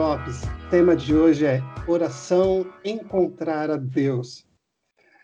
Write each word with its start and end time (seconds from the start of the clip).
Drops. 0.00 0.44
O 0.44 0.70
tema 0.70 0.96
de 0.96 1.14
hoje 1.14 1.44
é 1.44 1.62
Oração 1.86 2.64
Encontrar 2.82 3.70
a 3.70 3.76
Deus. 3.76 4.46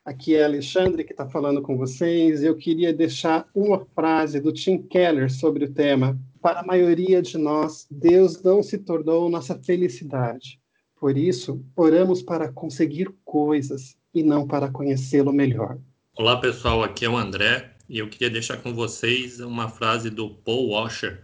Aqui 0.04 0.36
é 0.36 0.44
Alexandre 0.44 1.02
que 1.02 1.14
está 1.14 1.26
falando 1.26 1.62
com 1.62 1.78
vocês. 1.78 2.42
Eu 2.42 2.54
queria 2.54 2.92
deixar 2.92 3.48
uma 3.54 3.86
frase 3.94 4.38
do 4.38 4.52
Tim 4.52 4.82
Keller 4.82 5.32
sobre 5.32 5.64
o 5.64 5.72
tema. 5.72 6.20
Para 6.42 6.60
a 6.60 6.62
maioria 6.62 7.22
de 7.22 7.38
nós, 7.38 7.86
Deus 7.90 8.42
não 8.42 8.62
se 8.62 8.76
tornou 8.76 9.30
nossa 9.30 9.58
felicidade. 9.58 10.60
Por 11.00 11.16
isso, 11.16 11.64
oramos 11.74 12.20
para 12.22 12.52
conseguir 12.52 13.08
coisas 13.24 13.96
e 14.12 14.22
não 14.22 14.46
para 14.46 14.70
conhecê-lo 14.70 15.32
melhor. 15.32 15.78
Olá, 16.18 16.38
pessoal. 16.38 16.82
Aqui 16.82 17.06
é 17.06 17.08
o 17.08 17.16
André 17.16 17.75
e 17.88 17.98
eu 17.98 18.08
queria 18.08 18.30
deixar 18.30 18.56
com 18.58 18.74
vocês 18.74 19.40
uma 19.40 19.68
frase 19.68 20.10
do 20.10 20.30
Paul 20.30 20.70
Washer. 20.70 21.22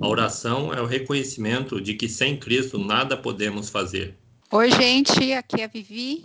A 0.00 0.08
oração 0.08 0.72
é 0.72 0.80
o 0.80 0.86
reconhecimento 0.86 1.80
de 1.80 1.94
que 1.94 2.08
sem 2.08 2.38
Cristo 2.38 2.78
nada 2.78 3.16
podemos 3.16 3.68
fazer. 3.68 4.16
Oi, 4.50 4.70
gente. 4.70 5.32
Aqui 5.32 5.60
é 5.60 5.64
a 5.64 5.68
Vivi. 5.68 6.24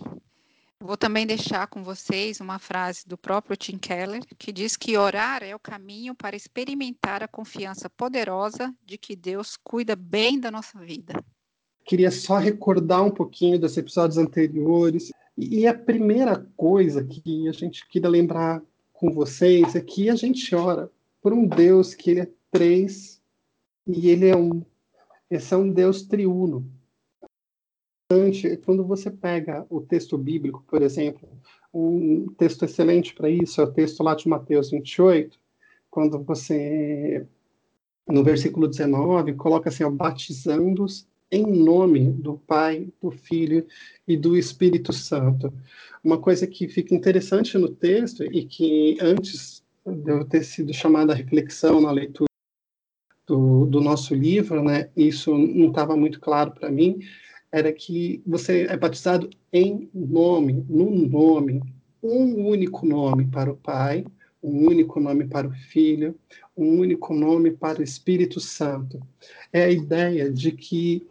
Vou 0.80 0.96
também 0.96 1.26
deixar 1.26 1.66
com 1.68 1.82
vocês 1.82 2.40
uma 2.40 2.58
frase 2.58 3.06
do 3.06 3.16
próprio 3.16 3.56
Tim 3.56 3.78
Keller, 3.78 4.22
que 4.36 4.52
diz 4.52 4.76
que 4.76 4.96
orar 4.96 5.42
é 5.42 5.54
o 5.54 5.58
caminho 5.58 6.14
para 6.14 6.34
experimentar 6.34 7.22
a 7.22 7.28
confiança 7.28 7.88
poderosa 7.88 8.74
de 8.84 8.98
que 8.98 9.14
Deus 9.14 9.56
cuida 9.56 9.94
bem 9.94 10.40
da 10.40 10.50
nossa 10.50 10.78
vida. 10.80 11.14
Queria 11.84 12.10
só 12.10 12.38
recordar 12.38 13.04
um 13.04 13.10
pouquinho 13.10 13.58
dos 13.58 13.76
episódios 13.76 14.18
anteriores. 14.18 15.10
E 15.36 15.66
a 15.66 15.74
primeira 15.74 16.46
coisa 16.56 17.04
que 17.04 17.48
a 17.48 17.52
gente 17.52 17.86
queria 17.88 18.08
lembrar 18.08 18.62
com 19.02 19.10
vocês 19.10 19.74
é 19.74 19.80
que 19.80 20.08
a 20.08 20.14
gente 20.14 20.54
ora 20.54 20.88
por 21.20 21.32
um 21.32 21.44
Deus 21.44 21.92
que 21.92 22.12
ele 22.12 22.20
é 22.20 22.28
três 22.52 23.20
e 23.84 24.08
ele 24.08 24.28
é 24.28 24.36
um. 24.36 24.64
Esse 25.28 25.52
é 25.52 25.56
um 25.56 25.68
Deus 25.72 26.02
triuno. 26.02 26.64
Quando 28.64 28.84
você 28.84 29.10
pega 29.10 29.66
o 29.68 29.80
texto 29.80 30.16
bíblico, 30.16 30.62
por 30.68 30.82
exemplo, 30.82 31.28
um 31.74 32.28
texto 32.34 32.64
excelente 32.64 33.12
para 33.12 33.28
isso 33.28 33.60
é 33.60 33.64
o 33.64 33.72
texto 33.72 34.04
lá 34.04 34.14
de 34.14 34.28
Mateus 34.28 34.70
28, 34.70 35.36
quando 35.90 36.22
você, 36.22 37.26
no 38.06 38.22
versículo 38.22 38.68
19, 38.68 39.34
coloca 39.34 39.68
assim, 39.68 39.90
batizando-os 39.90 41.08
em 41.32 41.46
nome 41.46 42.12
do 42.12 42.34
Pai, 42.34 42.88
do 43.00 43.10
Filho 43.10 43.66
e 44.06 44.18
do 44.18 44.36
Espírito 44.36 44.92
Santo. 44.92 45.50
Uma 46.04 46.18
coisa 46.18 46.46
que 46.46 46.68
fica 46.68 46.94
interessante 46.94 47.56
no 47.56 47.70
texto 47.70 48.22
e 48.22 48.44
que 48.44 48.98
antes 49.00 49.64
de 49.86 50.12
eu 50.12 50.24
ter 50.26 50.44
sido 50.44 50.74
chamada 50.74 51.14
a 51.14 51.16
reflexão 51.16 51.80
na 51.80 51.90
leitura 51.90 52.28
do, 53.26 53.64
do 53.64 53.80
nosso 53.80 54.14
livro, 54.14 54.62
né, 54.62 54.90
isso 54.94 55.36
não 55.36 55.68
estava 55.68 55.96
muito 55.96 56.20
claro 56.20 56.52
para 56.52 56.70
mim, 56.70 57.00
era 57.50 57.72
que 57.72 58.22
você 58.26 58.66
é 58.68 58.76
batizado 58.76 59.30
em 59.50 59.88
nome, 59.94 60.64
num 60.68 61.08
nome, 61.08 61.62
um 62.02 62.46
único 62.46 62.84
nome 62.84 63.26
para 63.26 63.50
o 63.50 63.56
Pai, 63.56 64.04
um 64.42 64.66
único 64.66 65.00
nome 65.00 65.24
para 65.26 65.46
o 65.46 65.52
Filho, 65.52 66.14
um 66.56 66.78
único 66.78 67.14
nome 67.14 67.52
para 67.52 67.80
o 67.80 67.82
Espírito 67.82 68.40
Santo. 68.40 69.00
É 69.52 69.64
a 69.64 69.70
ideia 69.70 70.30
de 70.30 70.52
que 70.52 71.06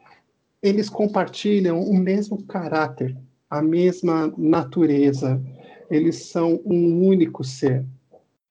eles 0.62 0.90
compartilham 0.90 1.80
o 1.82 1.98
mesmo 1.98 2.44
caráter, 2.44 3.18
a 3.50 3.62
mesma 3.62 4.34
natureza, 4.38 5.42
eles 5.90 6.28
são 6.28 6.62
um 6.66 7.06
único 7.06 7.44
ser. 7.44 7.86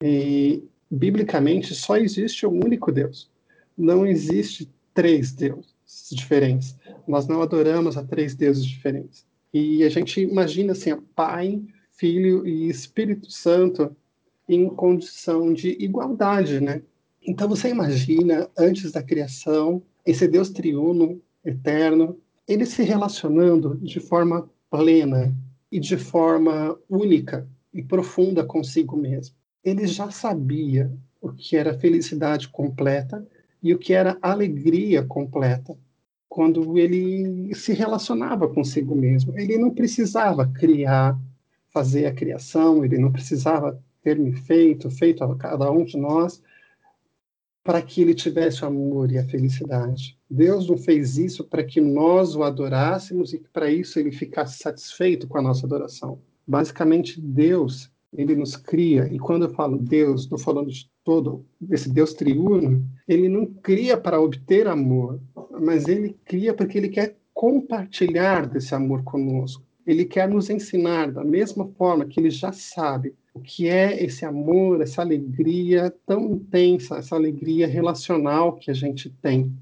E, 0.02 0.62
biblicamente, 0.90 1.74
só 1.74 1.96
existe 1.96 2.46
um 2.46 2.60
único 2.64 2.90
Deus. 2.90 3.30
Não 3.76 4.06
existe 4.06 4.68
três 4.92 5.32
deuses 5.32 5.74
diferentes. 6.10 6.76
Nós 7.06 7.26
não 7.26 7.40
adoramos 7.40 7.96
a 7.96 8.02
três 8.02 8.34
deuses 8.34 8.64
diferentes. 8.64 9.24
E 9.52 9.82
a 9.84 9.88
gente 9.88 10.20
imagina 10.20 10.72
assim, 10.72 10.94
Pai, 11.14 11.60
Filho 11.90 12.46
e 12.46 12.68
Espírito 12.68 13.30
Santo 13.30 13.94
em 14.48 14.68
condição 14.68 15.52
de 15.52 15.76
igualdade, 15.82 16.60
né? 16.60 16.82
Então 17.26 17.48
você 17.48 17.68
imagina 17.68 18.48
antes 18.58 18.92
da 18.92 19.02
criação 19.02 19.82
esse 20.04 20.26
Deus 20.26 20.50
triuno 20.50 21.20
eterno, 21.44 22.18
ele 22.46 22.66
se 22.66 22.82
relacionando 22.82 23.76
de 23.78 24.00
forma 24.00 24.48
plena 24.70 25.34
e 25.70 25.78
de 25.78 25.96
forma 25.96 26.76
única 26.88 27.48
e 27.72 27.82
profunda 27.82 28.44
consigo 28.44 28.96
mesmo. 28.96 29.34
Ele 29.64 29.86
já 29.86 30.10
sabia 30.10 30.90
o 31.20 31.30
que 31.32 31.56
era 31.56 31.78
felicidade 31.78 32.48
completa 32.48 33.26
e 33.62 33.74
o 33.74 33.78
que 33.78 33.92
era 33.92 34.18
alegria 34.22 35.02
completa 35.04 35.76
quando 36.28 36.78
ele 36.78 37.54
se 37.54 37.72
relacionava 37.72 38.48
consigo 38.48 38.94
mesmo. 38.94 39.38
Ele 39.38 39.58
não 39.58 39.70
precisava 39.70 40.46
criar, 40.46 41.18
fazer 41.72 42.06
a 42.06 42.14
criação, 42.14 42.84
ele 42.84 42.98
não 42.98 43.12
precisava 43.12 43.80
ter 44.02 44.18
me 44.18 44.32
feito, 44.32 44.90
feito 44.90 45.22
a 45.22 45.36
cada 45.36 45.70
um 45.70 45.84
de 45.84 45.96
nós, 45.96 46.42
para 47.70 47.82
que 47.82 48.02
ele 48.02 48.14
tivesse 48.14 48.64
o 48.64 48.66
amor 48.66 49.12
e 49.12 49.18
a 49.18 49.24
felicidade. 49.24 50.18
Deus 50.28 50.68
não 50.68 50.76
fez 50.76 51.16
isso 51.16 51.44
para 51.44 51.62
que 51.62 51.80
nós 51.80 52.34
o 52.34 52.42
adorássemos 52.42 53.32
e 53.32 53.38
para 53.52 53.70
isso 53.70 53.96
ele 54.00 54.10
ficasse 54.10 54.58
satisfeito 54.58 55.28
com 55.28 55.38
a 55.38 55.42
nossa 55.42 55.66
adoração. 55.66 56.18
Basicamente, 56.44 57.20
Deus, 57.20 57.88
ele 58.12 58.34
nos 58.34 58.56
cria, 58.56 59.08
e 59.12 59.20
quando 59.20 59.44
eu 59.44 59.50
falo 59.50 59.78
Deus, 59.78 60.22
estou 60.22 60.36
falando 60.36 60.68
de 60.68 60.90
todo 61.04 61.46
esse 61.70 61.88
Deus 61.88 62.12
triuno, 62.12 62.84
ele 63.06 63.28
não 63.28 63.46
cria 63.46 63.96
para 63.96 64.20
obter 64.20 64.66
amor, 64.66 65.20
mas 65.60 65.86
ele 65.86 66.16
cria 66.24 66.52
porque 66.52 66.76
ele 66.76 66.88
quer 66.88 67.18
compartilhar 67.32 68.48
desse 68.48 68.74
amor 68.74 69.04
conosco. 69.04 69.62
Ele 69.86 70.04
quer 70.04 70.28
nos 70.28 70.50
ensinar 70.50 71.10
da 71.10 71.24
mesma 71.24 71.66
forma 71.76 72.04
que 72.04 72.20
ele 72.20 72.30
já 72.30 72.52
sabe 72.52 73.14
o 73.32 73.40
que 73.40 73.68
é 73.68 74.02
esse 74.02 74.24
amor, 74.24 74.80
essa 74.80 75.02
alegria 75.02 75.94
tão 76.06 76.32
intensa, 76.32 76.98
essa 76.98 77.14
alegria 77.14 77.66
relacional 77.66 78.54
que 78.54 78.70
a 78.70 78.74
gente 78.74 79.10
tem. 79.22 79.52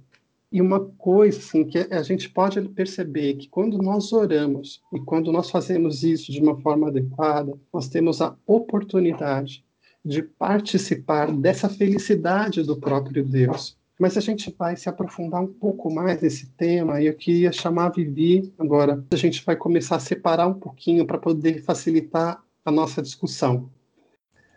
E 0.50 0.62
uma 0.62 0.80
coisa 0.80 1.38
assim, 1.38 1.64
que 1.64 1.78
a 1.78 2.02
gente 2.02 2.30
pode 2.30 2.60
perceber 2.70 3.34
que 3.34 3.48
quando 3.48 3.76
nós 3.78 4.12
oramos 4.12 4.80
e 4.94 4.98
quando 4.98 5.30
nós 5.30 5.50
fazemos 5.50 6.02
isso 6.02 6.32
de 6.32 6.40
uma 6.40 6.58
forma 6.60 6.88
adequada, 6.88 7.52
nós 7.72 7.88
temos 7.88 8.22
a 8.22 8.34
oportunidade 8.46 9.62
de 10.02 10.22
participar 10.22 11.30
dessa 11.30 11.68
felicidade 11.68 12.62
do 12.62 12.78
próprio 12.78 13.22
Deus. 13.22 13.77
Mas 13.98 14.16
a 14.16 14.20
gente 14.20 14.54
vai 14.56 14.76
se 14.76 14.88
aprofundar 14.88 15.42
um 15.42 15.52
pouco 15.52 15.92
mais 15.92 16.22
nesse 16.22 16.46
tema 16.50 17.00
e 17.00 17.06
eu 17.06 17.14
queria 17.14 17.50
chamar 17.50 17.86
a 17.86 17.90
Vivi 17.90 18.52
agora. 18.56 19.04
A 19.10 19.16
gente 19.16 19.44
vai 19.44 19.56
começar 19.56 19.96
a 19.96 20.00
separar 20.00 20.46
um 20.46 20.54
pouquinho 20.54 21.04
para 21.04 21.18
poder 21.18 21.62
facilitar 21.64 22.42
a 22.64 22.70
nossa 22.70 23.02
discussão. 23.02 23.68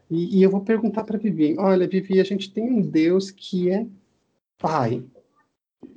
E, 0.09 0.37
e 0.37 0.43
eu 0.43 0.51
vou 0.51 0.61
perguntar 0.61 1.05
para 1.05 1.17
Vivi: 1.17 1.55
olha, 1.57 1.87
Vivi, 1.87 2.19
a 2.19 2.23
gente 2.23 2.51
tem 2.51 2.69
um 2.69 2.81
Deus 2.81 3.31
que 3.31 3.71
é 3.71 3.87
Pai. 4.59 5.03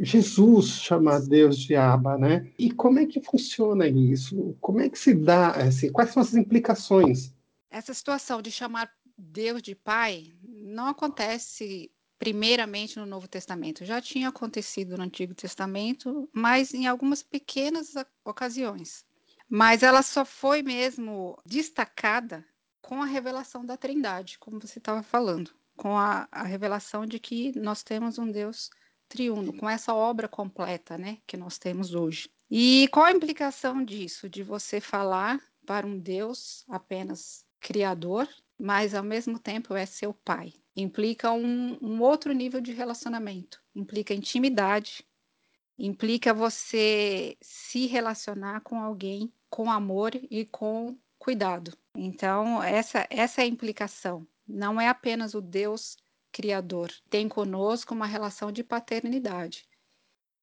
Jesus 0.00 0.68
chama 0.68 1.20
Deus 1.20 1.58
de 1.58 1.76
Abba, 1.76 2.16
né? 2.16 2.50
E 2.58 2.70
como 2.70 2.98
é 2.98 3.06
que 3.06 3.20
funciona 3.20 3.86
isso? 3.86 4.56
Como 4.60 4.80
é 4.80 4.88
que 4.88 4.98
se 4.98 5.14
dá? 5.14 5.50
Assim, 5.50 5.92
quais 5.92 6.10
são 6.10 6.22
as 6.22 6.34
implicações? 6.34 7.32
Essa 7.70 7.92
situação 7.92 8.40
de 8.40 8.50
chamar 8.50 8.90
Deus 9.18 9.60
de 9.60 9.74
Pai 9.74 10.32
não 10.42 10.88
acontece 10.88 11.90
primeiramente 12.18 12.98
no 12.98 13.06
Novo 13.06 13.28
Testamento. 13.28 13.84
Já 13.84 14.00
tinha 14.00 14.28
acontecido 14.28 14.96
no 14.96 15.04
Antigo 15.04 15.34
Testamento, 15.34 16.28
mas 16.32 16.72
em 16.72 16.86
algumas 16.86 17.22
pequenas 17.22 17.94
ocasiões 18.24 19.04
mas 19.48 19.82
ela 19.82 20.02
só 20.02 20.24
foi 20.24 20.62
mesmo 20.62 21.38
destacada 21.44 22.44
com 22.80 23.02
a 23.02 23.06
revelação 23.06 23.64
da 23.64 23.76
Trindade, 23.76 24.38
como 24.38 24.60
você 24.60 24.78
estava 24.78 25.02
falando, 25.02 25.54
com 25.76 25.96
a, 25.96 26.28
a, 26.30 26.42
revelação 26.42 27.06
de 27.06 27.18
que 27.18 27.58
nós 27.58 27.82
temos 27.82 28.18
um 28.18 28.30
Deus 28.30 28.70
triuno, 29.08 29.56
com 29.56 29.68
essa 29.68 29.94
obra 29.94 30.28
completa, 30.28 30.98
né, 30.98 31.18
que 31.26 31.36
nós 31.36 31.58
temos 31.58 31.94
hoje. 31.94 32.28
E 32.50 32.88
qual 32.88 33.06
a 33.06 33.12
implicação 33.12 33.84
disso, 33.84 34.28
de 34.28 34.42
você 34.42 34.80
falar 34.80 35.40
para 35.66 35.86
um 35.86 35.98
Deus 35.98 36.64
apenas 36.68 37.44
criador, 37.60 38.28
mas 38.58 38.94
ao 38.94 39.02
mesmo 39.02 39.38
tempo 39.38 39.74
é 39.74 39.86
seu 39.86 40.12
pai? 40.12 40.52
Implica 40.76 41.30
um, 41.32 41.78
um 41.80 42.00
outro 42.02 42.32
nível 42.32 42.60
de 42.60 42.72
relacionamento, 42.72 43.62
implica 43.74 44.12
intimidade, 44.14 45.06
implica 45.78 46.34
você 46.34 47.36
se 47.40 47.86
relacionar 47.86 48.60
com 48.60 48.80
alguém 48.80 49.32
com 49.54 49.70
amor 49.70 50.10
e 50.30 50.44
com 50.44 50.98
cuidado. 51.16 51.72
Então, 51.96 52.60
essa, 52.60 53.06
essa 53.08 53.40
é 53.40 53.44
a 53.44 53.46
implicação. 53.46 54.26
Não 54.46 54.80
é 54.80 54.88
apenas 54.88 55.32
o 55.32 55.40
Deus 55.40 55.96
criador, 56.32 56.90
tem 57.08 57.28
conosco 57.28 57.94
uma 57.94 58.04
relação 58.04 58.50
de 58.50 58.64
paternidade. 58.64 59.64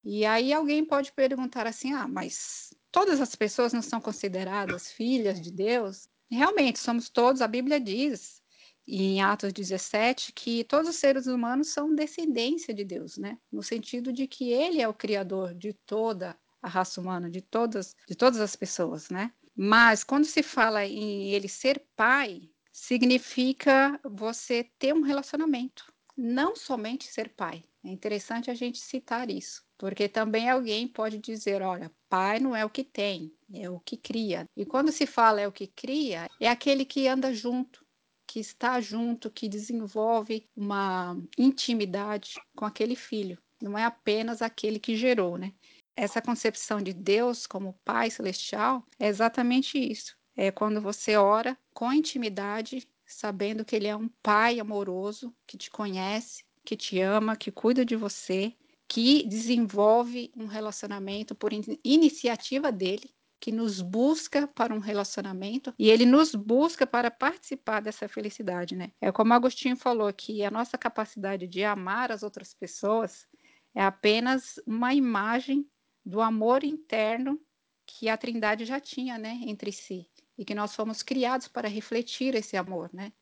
E 0.01 0.25
aí 0.25 0.53
alguém 0.53 0.85
pode 0.85 1.11
perguntar 1.11 1.67
assim: 1.67 1.91
ah, 1.91 2.07
mas 2.07 2.73
todas 2.89 3.19
as 3.19 3.35
pessoas 3.35 3.73
não 3.73 3.81
são 3.81 3.99
consideradas 3.99 4.89
filhas 4.89 5.41
de 5.41 5.51
Deus? 5.51 6.07
Realmente, 6.31 6.79
somos 6.79 7.09
todos, 7.09 7.41
a 7.41 7.47
Bíblia 7.47 7.79
diz 7.79 8.41
em 8.87 9.21
Atos 9.21 9.53
17 9.53 10.31
que 10.31 10.63
todos 10.63 10.89
os 10.89 10.95
seres 10.95 11.27
humanos 11.27 11.69
são 11.69 11.93
descendência 11.93 12.73
de 12.73 12.83
Deus, 12.83 13.17
né? 13.17 13.37
No 13.51 13.61
sentido 13.61 14.11
de 14.11 14.27
que 14.27 14.51
ele 14.51 14.81
é 14.81 14.87
o 14.87 14.93
criador 14.93 15.53
de 15.53 15.73
toda 15.85 16.37
a 16.61 16.69
raça 16.69 17.01
humana, 17.01 17.29
de 17.29 17.41
todas, 17.41 17.95
de 18.07 18.15
todas 18.15 18.39
as 18.39 18.55
pessoas, 18.55 19.09
né? 19.09 19.31
Mas 19.55 20.03
quando 20.03 20.25
se 20.25 20.41
fala 20.41 20.85
em 20.85 21.31
ele 21.31 21.49
ser 21.49 21.85
pai, 21.95 22.49
significa 22.71 23.99
você 24.03 24.63
ter 24.79 24.93
um 24.93 25.01
relacionamento, 25.01 25.91
não 26.17 26.55
somente 26.55 27.05
ser 27.05 27.29
pai. 27.29 27.63
É 27.83 27.89
interessante 27.89 28.49
a 28.49 28.53
gente 28.53 28.79
citar 28.79 29.29
isso, 29.29 29.63
porque 29.81 30.07
também 30.07 30.47
alguém 30.47 30.87
pode 30.87 31.17
dizer, 31.17 31.63
olha, 31.63 31.91
pai 32.07 32.39
não 32.39 32.55
é 32.55 32.63
o 32.63 32.69
que 32.69 32.83
tem, 32.83 33.33
é 33.51 33.67
o 33.67 33.79
que 33.79 33.97
cria. 33.97 34.47
E 34.55 34.63
quando 34.63 34.91
se 34.91 35.07
fala 35.07 35.41
é 35.41 35.47
o 35.47 35.51
que 35.51 35.65
cria, 35.65 36.29
é 36.39 36.47
aquele 36.47 36.85
que 36.85 37.07
anda 37.07 37.33
junto, 37.33 37.83
que 38.27 38.39
está 38.39 38.79
junto, 38.79 39.31
que 39.31 39.49
desenvolve 39.49 40.45
uma 40.55 41.17
intimidade 41.35 42.35
com 42.55 42.63
aquele 42.63 42.95
filho. 42.95 43.39
Não 43.59 43.75
é 43.75 43.83
apenas 43.83 44.43
aquele 44.43 44.77
que 44.77 44.95
gerou, 44.95 45.35
né? 45.35 45.51
Essa 45.95 46.21
concepção 46.21 46.79
de 46.79 46.93
Deus 46.93 47.47
como 47.47 47.75
Pai 47.83 48.11
celestial 48.11 48.85
é 48.99 49.07
exatamente 49.07 49.79
isso. 49.79 50.15
É 50.37 50.51
quando 50.51 50.79
você 50.79 51.15
ora 51.15 51.57
com 51.73 51.91
intimidade, 51.91 52.87
sabendo 53.03 53.65
que 53.65 53.75
Ele 53.75 53.87
é 53.87 53.95
um 53.95 54.09
Pai 54.21 54.59
amoroso, 54.59 55.33
que 55.47 55.57
te 55.57 55.71
conhece, 55.71 56.43
que 56.63 56.77
te 56.77 56.99
ama, 56.99 57.35
que 57.35 57.51
cuida 57.51 57.83
de 57.83 57.95
você, 57.95 58.55
que 58.91 59.25
desenvolve 59.25 60.33
um 60.35 60.47
relacionamento 60.47 61.33
por 61.33 61.53
in 61.53 61.61
iniciativa 61.81 62.69
dele 62.73 63.09
que 63.39 63.49
nos 63.49 63.79
busca 63.81 64.49
para 64.49 64.73
um 64.73 64.79
relacionamento 64.79 65.73
e 65.79 65.89
ele 65.89 66.05
nos 66.05 66.35
busca 66.35 66.85
para 66.85 67.09
participar 67.09 67.79
dessa 67.79 68.09
felicidade, 68.09 68.75
né? 68.75 68.91
É 68.99 69.09
como 69.09 69.33
Agostinho 69.33 69.77
falou 69.77 70.11
que 70.11 70.43
a 70.43 70.51
nossa 70.51 70.77
capacidade 70.77 71.47
de 71.47 71.63
amar 71.63 72.11
as 72.11 72.21
outras 72.21 72.53
pessoas 72.53 73.25
é 73.73 73.81
apenas 73.81 74.59
uma 74.67 74.93
imagem 74.93 75.65
do 76.05 76.19
amor 76.19 76.61
interno 76.61 77.39
que 77.87 78.09
a 78.09 78.17
Trindade 78.17 78.65
já 78.65 78.81
tinha, 78.81 79.17
né, 79.17 79.39
entre 79.47 79.71
si, 79.71 80.05
e 80.37 80.43
que 80.43 80.53
nós 80.53 80.75
fomos 80.75 81.01
criados 81.01 81.47
para 81.47 81.69
refletir 81.69 82.35
esse 82.35 82.57
amor, 82.57 82.89
né? 82.93 83.13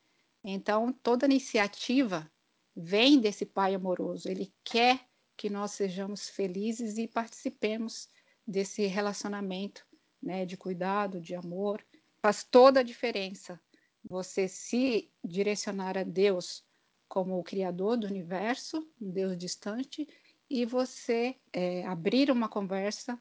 Então, 0.44 0.92
toda 0.92 1.27
iniciativa 1.27 2.27
vem 2.75 3.19
desse 3.19 3.45
Pai 3.45 3.75
amoroso. 3.75 4.27
Ele 4.27 4.51
quer 4.63 5.08
que 5.39 5.50
nós 5.50 5.71
sejamos 5.71 6.27
felizes 6.27 6.97
e 6.97 7.07
participemos 7.07 8.09
desse 8.45 8.86
relacionamento 8.88 9.88
né, 10.21 10.45
de 10.45 10.57
cuidado, 10.57 11.21
de 11.21 11.33
amor. 11.33 11.81
Faz 12.21 12.44
toda 12.44 12.81
a 12.81 12.83
diferença 12.83 13.57
você 14.03 14.50
se 14.50 15.09
direcionar 15.24 15.97
a 15.97 16.03
Deus 16.03 16.62
como 17.07 17.39
o 17.39 17.44
Criador 17.44 17.95
do 17.95 18.06
universo, 18.06 18.86
um 19.01 19.09
Deus 19.12 19.38
distante, 19.38 20.06
e 20.50 20.65
você 20.65 21.38
é, 21.53 21.86
abrir 21.86 22.30
uma 22.30 22.50
conversa 22.50 23.18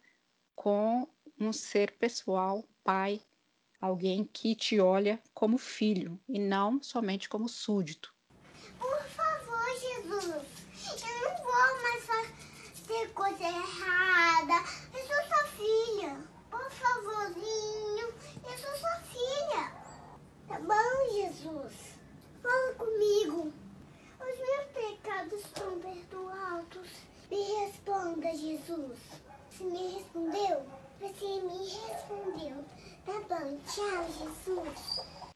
com 0.56 1.08
um 1.38 1.52
ser 1.52 1.92
pessoal, 1.98 2.64
pai, 2.82 3.22
alguém 3.80 4.24
que 4.24 4.56
te 4.56 4.80
olha 4.80 5.22
como 5.32 5.56
filho 5.56 6.20
e 6.28 6.40
não 6.40 6.82
somente 6.82 7.28
como 7.28 7.48
súdito. 7.48 8.12
Por 8.76 9.04
favor, 9.04 9.68
Jesus, 9.78 10.24
eu 10.24 11.30
não 11.30 11.36
vou 11.44 11.82
mais 11.82 12.08
fazer 12.98 13.08
coisa 13.12 13.44
errada. 13.44 14.54
Eu 14.92 15.06
sou 15.06 15.24
sua 15.24 15.44
filha. 15.56 16.16
Por 16.50 16.70
favorzinho, 16.70 18.14
eu 18.44 18.58
sou 18.58 18.76
sua 18.76 19.00
filha. 19.02 19.72
Tá 20.48 20.58
bom, 20.58 21.12
Jesus? 21.12 21.98
Fala 22.42 22.74
comigo. 22.74 23.52
Os 24.20 24.38
meus 24.38 24.66
pecados 24.72 25.40
estão 25.44 25.78
perdoados. 25.78 26.88
Me 27.30 27.42
responda, 27.60 28.34
Jesus. 28.34 28.98
Você 29.50 29.64
me 29.64 29.94
respondeu? 29.94 30.66
Você 31.00 31.40
me 31.40 31.68
respondeu. 31.68 32.64
Tá 33.06 33.20
bom, 33.28 33.58
tchau, 33.66 34.06
Jesus. 34.18 35.27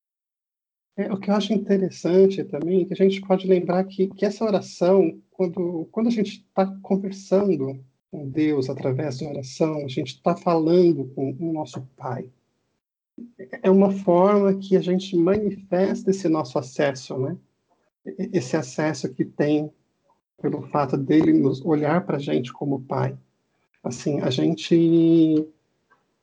É, 0.97 1.11
o 1.11 1.19
que 1.19 1.31
eu 1.31 1.35
acho 1.35 1.53
interessante 1.53 2.45
também 2.45 2.83
é 2.83 2.85
que 2.85 2.93
a 2.93 2.97
gente 2.97 3.21
pode 3.23 3.47
lembrar 3.47 3.83
que, 3.85 4.09
que 4.09 4.27
essa 4.27 4.45
oração, 4.45 5.21
quando, 5.31 5.89
quando 5.91 6.09
a 6.09 6.11
gente 6.11 6.45
está 6.47 6.67
conversando 6.83 7.83
com 8.11 8.29
Deus 8.29 8.69
através 8.69 9.19
da 9.19 9.29
oração, 9.29 9.85
a 9.85 9.89
gente 9.89 10.17
está 10.17 10.37
falando 10.37 11.07
com 11.15 11.35
o 11.39 11.53
nosso 11.53 11.81
Pai. 11.97 12.29
É 13.63 13.71
uma 13.71 13.91
forma 13.91 14.55
que 14.55 14.77
a 14.77 14.81
gente 14.81 15.17
manifesta 15.17 16.11
esse 16.11 16.29
nosso 16.29 16.59
acesso, 16.59 17.19
né? 17.19 17.37
Esse 18.05 18.57
acesso 18.57 19.13
que 19.15 19.25
tem 19.25 19.71
pelo 20.41 20.63
fato 20.63 20.97
dele 20.97 21.33
nos 21.33 21.65
olhar 21.65 22.05
para 22.05 22.17
a 22.17 22.21
gente 22.21 22.53
como 22.53 22.83
Pai. 22.83 23.17
Assim, 23.83 24.21
a 24.21 24.29
gente 24.29 25.47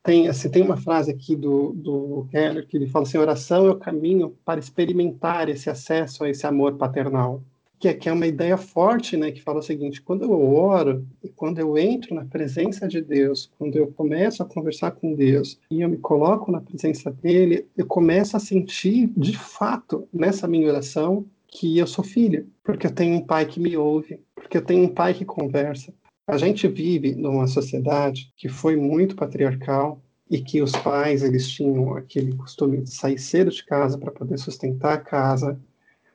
tem, 0.04 0.28
assim, 0.28 0.50
tem 0.50 0.64
uma 0.64 0.78
frase 0.78 1.12
aqui 1.12 1.36
do, 1.36 1.74
do 1.74 2.28
Keller 2.32 2.68
que 2.68 2.78
ele 2.78 2.88
fala 2.88 3.06
assim: 3.06 3.18
oração 3.18 3.68
é 3.68 3.72
o 3.72 3.80
caminho 3.80 4.36
para 4.46 4.60
experimentar 4.60 5.50
esse 5.50 5.70
acesso 5.70 6.24
a 6.24 6.30
esse 6.30 6.46
amor 6.48 6.78
paternal 6.78 7.44
que 7.80 7.88
é, 7.88 7.94
que 7.94 8.10
é 8.10 8.14
uma 8.14 8.28
ideia 8.28 8.58
forte, 8.58 9.16
né, 9.16 9.32
que 9.32 9.42
fala 9.42 9.60
o 9.60 9.64
seguinte: 9.64 10.02
quando 10.02 10.24
eu 10.24 10.54
oro 10.54 11.08
e 11.24 11.30
quando 11.30 11.60
eu 11.60 11.78
entro 11.78 12.14
na 12.14 12.26
presença 12.26 12.88
de 12.88 13.02
Deus, 13.02 13.50
quando 13.58 13.78
eu 13.78 13.88
começo 13.88 14.44
a 14.44 14.46
conversar 14.46 14.92
com 14.92 15.16
Deus 15.16 15.58
e 15.72 15.82
eu 15.82 15.90
me 15.90 15.98
coloco 15.98 16.52
na 16.52 16.60
presença 16.60 17.10
dele, 17.10 17.66
eu 17.78 17.88
começo 17.88 18.36
a 18.36 18.40
sentir 18.40 19.10
de 19.16 19.38
fato 19.38 20.08
nessa 20.14 20.48
minha 20.48 20.68
oração 20.68 21.26
que 21.48 21.80
eu 21.80 21.88
sou 21.88 22.04
filha, 22.04 22.46
porque 22.64 22.86
eu 22.86 22.92
tenho 22.92 23.16
um 23.16 23.26
pai 23.26 23.46
que 23.46 23.60
me 23.60 23.76
ouve, 23.76 24.20
porque 24.36 24.58
eu 24.58 24.62
tenho 24.62 24.84
um 24.84 24.94
pai 24.94 25.14
que 25.14 25.26
conversa. 25.26 25.94
A 26.30 26.38
gente 26.38 26.68
vive 26.68 27.16
numa 27.16 27.48
sociedade 27.48 28.32
que 28.38 28.48
foi 28.48 28.76
muito 28.76 29.16
patriarcal 29.16 30.00
e 30.30 30.40
que 30.40 30.62
os 30.62 30.72
pais 30.72 31.24
eles 31.24 31.50
tinham 31.50 31.96
aquele 31.96 32.36
costume 32.36 32.84
de 32.84 32.94
sair 32.94 33.18
cedo 33.18 33.50
de 33.50 33.66
casa 33.66 33.98
para 33.98 34.12
poder 34.12 34.38
sustentar 34.38 34.94
a 34.94 35.00
casa, 35.00 35.60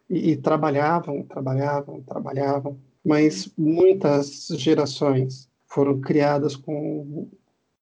e, 0.08 0.30
e 0.30 0.36
trabalhavam, 0.36 1.24
trabalhavam, 1.24 2.00
trabalhavam, 2.02 2.78
mas 3.04 3.52
muitas 3.58 4.46
gerações 4.56 5.48
foram 5.66 6.00
criadas 6.00 6.54
com, 6.54 7.28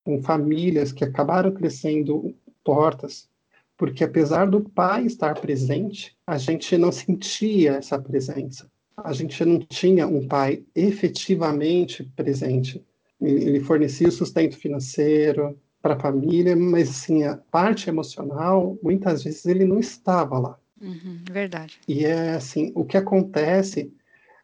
com 0.02 0.23
famílias 0.23 0.90
que 0.90 1.04
acabaram 1.04 1.52
crescendo 1.52 2.35
tortas, 2.64 3.28
porque 3.76 4.04
apesar 4.04 4.49
do 4.49 4.62
pai 4.62 5.04
estar 5.04 5.38
presente, 5.38 6.16
a 6.26 6.38
gente 6.38 6.78
não 6.78 6.92
sentia 6.92 7.73
essa 7.73 7.99
presença. 7.99 8.72
A 8.96 9.12
gente 9.12 9.44
não 9.44 9.58
tinha 9.58 10.06
um 10.06 10.26
pai 10.26 10.64
efetivamente 10.75 12.04
presente. 12.16 12.84
Ele 13.20 13.61
fornecia 13.61 14.08
o 14.08 14.12
sustento 14.12 14.56
financeiro 14.56 15.58
para 15.80 15.94
a 15.94 16.00
família, 16.00 16.54
mas 16.56 16.90
assim, 16.90 17.25
a 17.25 17.37
parte 17.37 17.88
emocional, 17.88 18.78
muitas 18.82 19.25
vezes 19.25 19.46
ele 19.46 19.64
não 19.64 19.78
estava 19.78 20.38
lá. 20.38 20.58
Uhum, 20.80 21.18
verdade. 21.30 21.78
E 21.87 22.04
é 22.04 22.30
assim, 22.30 22.72
o 22.75 22.84
que 22.84 22.96
acontece 22.96 23.92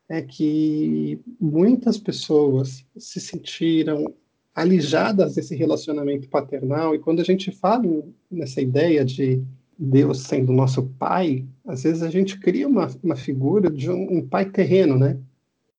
é 0.08 0.22
que 0.22 1.20
muitas 1.40 1.98
pessoas 1.98 2.84
se 2.96 3.20
sentiram 3.20 4.14
alijadas 4.54 5.34
desse 5.34 5.54
relacionamento 5.54 6.28
paternal, 6.28 6.94
e 6.94 6.98
quando 6.98 7.20
a 7.20 7.24
gente 7.24 7.52
fala 7.52 7.84
nessa 8.30 8.60
ideia 8.60 9.04
de 9.04 9.40
Deus 9.78 10.24
sendo 10.24 10.52
nosso 10.52 10.82
pai, 10.98 11.46
às 11.64 11.84
vezes 11.84 12.02
a 12.02 12.10
gente 12.10 12.38
cria 12.40 12.66
uma, 12.66 12.88
uma 13.02 13.14
figura 13.14 13.70
de 13.70 13.88
um, 13.88 14.18
um 14.18 14.28
pai 14.28 14.50
terreno, 14.50 14.98
né? 14.98 15.18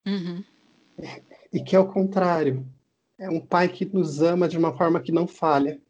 Uhum. 0.08 0.44
E 1.52 1.60
que 1.62 1.76
é 1.76 1.80
o 1.80 1.88
contrário. 1.88 2.66
É 3.18 3.30
um 3.30 3.42
pai 3.42 3.68
que 3.68 3.86
nos 3.86 4.22
ama 4.22 4.48
de 4.48 4.58
uma 4.58 4.76
forma 4.78 5.02
que 5.02 5.12
não 5.12 5.28
falha. 5.28 5.82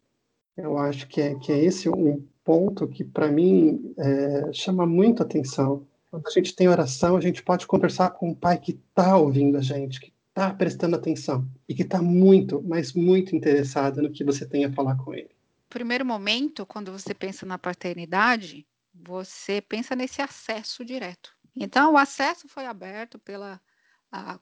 Eu 0.56 0.76
acho 0.76 1.06
que 1.06 1.20
é, 1.20 1.36
que 1.36 1.52
é 1.52 1.64
esse 1.64 1.88
um 1.88 2.24
ponto 2.44 2.88
que, 2.88 3.04
para 3.04 3.30
mim, 3.30 3.94
é, 3.96 4.52
chama 4.52 4.84
muito 4.84 5.22
atenção. 5.22 5.86
Quando 6.10 6.26
a 6.26 6.30
gente 6.30 6.56
tem 6.56 6.68
oração, 6.68 7.16
a 7.16 7.20
gente 7.20 7.42
pode 7.42 7.66
conversar 7.66 8.10
com 8.10 8.30
um 8.30 8.34
pai 8.34 8.58
que 8.58 8.72
está 8.72 9.16
ouvindo 9.16 9.56
a 9.56 9.62
gente, 9.62 10.00
que 10.00 10.12
está 10.30 10.52
prestando 10.52 10.96
atenção 10.96 11.46
e 11.68 11.74
que 11.74 11.82
está 11.82 12.02
muito, 12.02 12.60
mas 12.66 12.92
muito 12.92 13.36
interessado 13.36 14.02
no 14.02 14.10
que 14.10 14.24
você 14.24 14.44
tem 14.44 14.64
a 14.64 14.72
falar 14.72 14.96
com 14.96 15.14
ele. 15.14 15.30
Primeiro 15.70 16.04
momento, 16.04 16.66
quando 16.66 16.92
você 16.92 17.14
pensa 17.14 17.46
na 17.46 17.58
paternidade, 17.58 18.66
você 18.92 19.62
pensa 19.62 19.96
nesse 19.96 20.20
acesso 20.20 20.84
direto. 20.84 21.34
Então, 21.56 21.94
o 21.94 21.96
acesso 21.96 22.46
foi 22.48 22.66
aberto 22.66 23.18
pela 23.18 23.58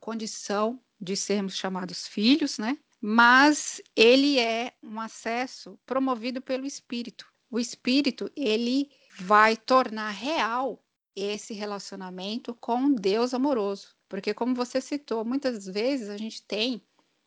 condição 0.00 0.82
de 1.00 1.14
sermos 1.14 1.56
chamados 1.56 2.08
filhos, 2.08 2.58
né? 2.58 2.76
Mas 3.00 3.80
ele 3.94 4.40
é 4.40 4.72
um 4.82 5.00
acesso 5.00 5.78
promovido 5.86 6.42
pelo 6.42 6.66
Espírito 6.66 7.24
o 7.50 7.58
espírito 7.58 8.30
ele 8.36 8.90
vai 9.18 9.56
tornar 9.56 10.10
real 10.10 10.84
esse 11.16 11.54
relacionamento 11.54 12.54
com 12.54 12.92
Deus 12.92 13.34
amoroso. 13.34 13.96
Porque, 14.08 14.32
como 14.32 14.54
você 14.54 14.80
citou, 14.80 15.24
muitas 15.24 15.66
vezes 15.66 16.08
a 16.08 16.16
gente 16.16 16.42
tem 16.42 16.82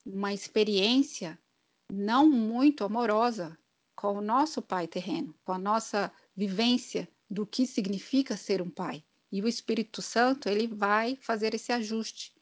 uma 0.06 0.34
experiência 0.34 1.40
não 1.92 2.30
muito 2.30 2.84
amorosa 2.84 3.58
com 3.96 4.18
o 4.18 4.22
nosso 4.22 4.62
pai 4.62 4.88
terreno, 4.88 5.36
com 5.44 5.54
a 5.54 5.58
nossa 5.58 6.12
vivência 6.36 7.08
do 7.30 7.46
que 7.46 7.66
significa 7.66 8.36
ser 8.36 8.62
um 8.62 8.70
pai. 8.70 9.04
E 9.32 9.42
o 9.42 9.48
Espírito 9.48 10.02
Santo, 10.02 10.50
ele 10.50 10.68
vai 10.68 11.18
fazer 11.22 11.54
esse 11.54 11.72
ajuste. 11.72 12.34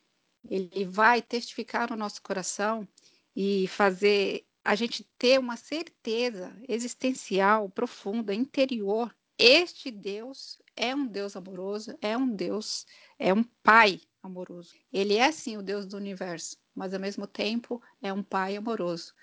Ele 0.50 0.86
vai 0.86 1.22
testificar 1.22 1.89
no 1.89 1.96
nosso 1.96 2.22
coração 2.22 2.88
e 3.36 3.68
fazer 3.68 4.46
a 4.63 4.75
gente 4.75 5.03
ter 5.18 5.39
uma 5.39 5.56
certeza 5.56 6.56
existencial, 6.68 7.70
profunda, 7.70 8.34
interior. 8.34 9.15
Este 9.38 9.91
Deus 9.91 10.62
é 10.75 10.96
um 10.96 11.06
Deus 11.06 11.36
amoroso, 11.36 11.98
é 12.01 12.18
um 12.18 12.27
Deus, 12.27 12.86
é 13.18 13.34
um 13.34 13.44
pai 13.63 14.01
amoroso. 14.22 14.74
Ele 14.91 15.15
é 15.15 15.32
sim 15.32 15.58
o 15.58 15.63
Deus 15.63 15.86
do 15.86 15.98
universo, 15.98 16.58
mas 16.75 16.94
ao 16.94 17.00
mesmo 17.00 17.27
tempo 17.27 17.82
é 18.01 18.12
um 18.12 18.24
pai 18.24 18.56
amoroso. 18.58 19.13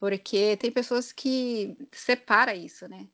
Porque 0.00 0.56
tem 0.56 0.72
pessoas 0.72 1.12
que 1.12 1.76
separa 1.92 2.54
isso, 2.54 2.88
né? 2.88 3.06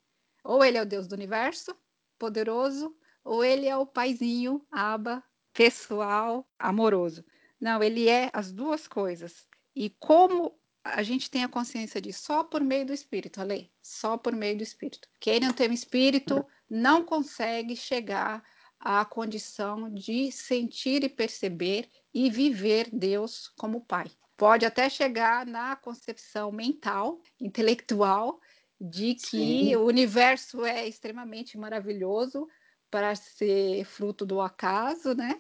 Ou 0.45 0.65
ele 0.65 0.79
é 0.79 0.83
o 0.83 0.87
Deus 0.87 1.09
do 1.09 1.17
universo, 1.17 1.77
poderoso, 2.17 2.97
ou 3.25 3.45
ele 3.45 3.67
é 3.67 3.77
o 3.77 3.85
paizinho, 3.85 4.65
aba, 4.71 5.23
pessoal, 5.53 6.49
amoroso. 6.57 7.25
Não, 7.61 7.83
ele 7.83 8.09
é 8.09 8.31
as 8.33 8.53
duas 8.53 8.87
coisas. 8.87 9.49
E 9.75 9.91
como 9.91 10.57
a 10.85 11.03
gente 11.03 11.29
tem 11.29 11.43
a 11.43 11.49
consciência 11.49 12.01
disso 12.01 12.23
só 12.23 12.45
por 12.45 12.63
meio 12.63 12.87
do 12.87 12.93
Espírito, 12.93 13.41
Ale, 13.41 13.73
só 13.83 14.17
por 14.17 14.33
meio 14.33 14.57
do 14.57 14.63
Espírito. 14.63 15.09
Quem 15.19 15.41
não 15.41 15.53
tem 15.53 15.69
o 15.69 15.73
Espírito 15.73 16.47
não 16.71 17.05
consegue 17.05 17.75
chegar 17.75 18.45
à 18.79 19.05
condição 19.05 19.93
de 19.93 20.31
sentir 20.31 21.03
e 21.03 21.09
perceber 21.09 21.91
e 22.15 22.31
viver 22.31 22.89
Deus 22.93 23.49
como 23.57 23.85
Pai. 23.85 24.09
Pode 24.37 24.67
até 24.67 24.89
chegar 24.91 25.47
na 25.47 25.77
concepção 25.77 26.53
mental, 26.53 27.21
intelectual, 27.41 28.41
de 28.79 29.15
que 29.15 29.29
Sim. 29.29 29.77
o 29.77 29.85
universo 29.87 30.65
é 30.65 30.87
extremamente 30.87 31.57
maravilhoso 31.57 32.47
para 32.91 33.15
ser 33.15 33.85
fruto 33.85 34.27
do 34.27 34.41
acaso, 34.41 35.15
né? 35.15 35.39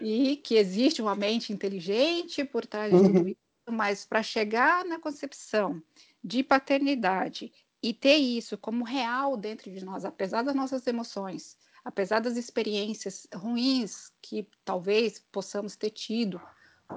E 0.00 0.36
que 0.36 0.54
existe 0.54 1.02
uma 1.02 1.16
mente 1.16 1.52
inteligente 1.52 2.44
por 2.44 2.64
trás 2.64 2.92
de 2.92 3.02
tudo 3.02 3.18
uhum. 3.18 3.28
isso, 3.28 3.38
mas 3.68 4.04
para 4.04 4.22
chegar 4.22 4.84
na 4.84 5.00
concepção 5.00 5.82
de 6.22 6.42
paternidade 6.44 7.52
e 7.82 7.92
ter 7.92 8.16
isso 8.16 8.56
como 8.56 8.84
real 8.84 9.36
dentro 9.36 9.70
de 9.72 9.84
nós, 9.84 10.04
apesar 10.04 10.42
das 10.42 10.54
nossas 10.54 10.86
emoções, 10.86 11.56
apesar 11.84 12.20
das 12.20 12.36
experiências 12.36 13.26
ruins 13.34 14.12
que 14.22 14.48
talvez 14.64 15.18
possamos 15.32 15.74
ter 15.74 15.90
tido 15.90 16.40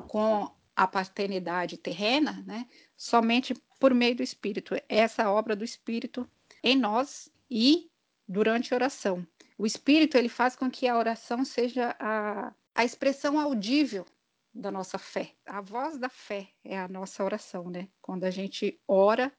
com 0.07 0.51
a 0.75 0.88
paternidade 0.88 1.78
terrena, 1.78 2.44
né? 2.46 2.68
Somente 2.96 3.54
por 3.80 3.94
meio 3.94 4.16
do 4.16 4.24
Espírito. 4.24 4.75
Essa 4.88 5.30
obra 5.30 5.56
do 5.56 5.63
Espírito 5.63 6.30
em 6.63 6.78
nós 6.78 7.30
e 7.50 7.90
durante 8.28 8.74
a 8.74 8.78
oração. 8.78 9.25
O 9.58 9.66
Espírito 9.66 10.18
ele 10.18 10.30
faz 10.30 10.56
com 10.56 10.70
que 10.70 10.88
a 10.88 10.98
oração 10.98 11.44
seja 11.44 11.96
a, 12.00 12.54
a 12.74 12.86
expressão 12.86 13.40
audível 13.40 14.06
da 14.54 14.72
nossa 14.72 14.98
fé. 14.98 15.34
A 15.46 15.62
voz 15.62 15.98
da 15.98 16.10
fé 16.10 16.50
é 16.63 16.78
a 16.78 16.88
nossa 16.88 17.24
oração, 17.24 17.70
né? 17.70 17.88
Quando 18.01 18.24
a 18.24 18.32
gente 18.32 18.80
ora 18.88 19.32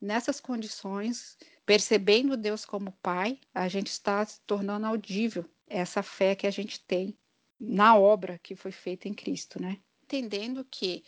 nessas 0.00 0.40
condições, 0.40 1.36
percebendo 1.66 2.36
Deus 2.36 2.64
como 2.64 2.92
Pai, 3.02 3.38
a 3.54 3.68
gente 3.68 3.88
está 3.88 4.24
se 4.24 4.40
tornando 4.46 4.86
audível 4.86 5.44
essa 5.66 6.02
fé 6.02 6.34
que 6.34 6.46
a 6.46 6.50
gente 6.50 6.84
tem 6.84 7.16
na 7.58 7.96
obra 7.96 8.38
que 8.42 8.56
foi 8.56 8.72
feita 8.72 9.08
em 9.08 9.14
Cristo, 9.14 9.60
né? 9.60 9.78
Entendendo 10.10 10.66
que 10.68 11.04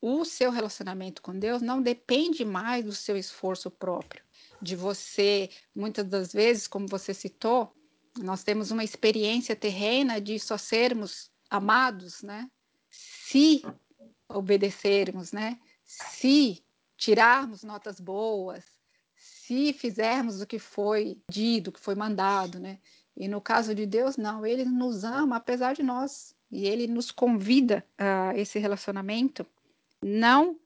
o 0.00 0.24
seu 0.24 0.50
relacionamento 0.50 1.22
com 1.22 1.38
Deus 1.38 1.62
não 1.62 1.80
depende 1.80 2.44
mais 2.44 2.84
do 2.84 2.92
seu 2.92 3.16
esforço 3.16 3.70
próprio, 3.70 4.24
de 4.60 4.74
você, 4.74 5.48
muitas 5.72 6.04
das 6.08 6.32
vezes, 6.32 6.66
como 6.66 6.88
você 6.88 7.14
citou, 7.14 7.72
nós 8.18 8.42
temos 8.42 8.72
uma 8.72 8.82
experiência 8.82 9.54
terrena 9.54 10.20
de 10.20 10.36
só 10.40 10.58
sermos 10.58 11.30
amados, 11.48 12.22
né? 12.22 12.50
Se 12.90 13.62
obedecermos, 14.28 15.30
né? 15.30 15.60
Se 15.84 16.60
tirarmos 16.96 17.62
notas 17.62 18.00
boas, 18.00 18.64
se 19.14 19.72
fizermos 19.72 20.40
o 20.40 20.46
que 20.46 20.58
foi 20.58 21.22
dito, 21.30 21.68
o 21.68 21.72
que 21.72 21.78
foi 21.78 21.94
mandado, 21.94 22.58
né? 22.58 22.80
E 23.16 23.28
no 23.28 23.40
caso 23.40 23.76
de 23.76 23.86
Deus, 23.86 24.16
não, 24.16 24.44
ele 24.44 24.64
nos 24.64 25.04
ama 25.04 25.36
apesar 25.36 25.72
de 25.72 25.84
nós. 25.84 26.34
E 26.50 26.66
ele 26.66 26.86
nos 26.86 27.10
convida 27.10 27.86
a 27.96 28.36
esse 28.36 28.58
relacionamento 28.58 29.46
não 30.02 30.58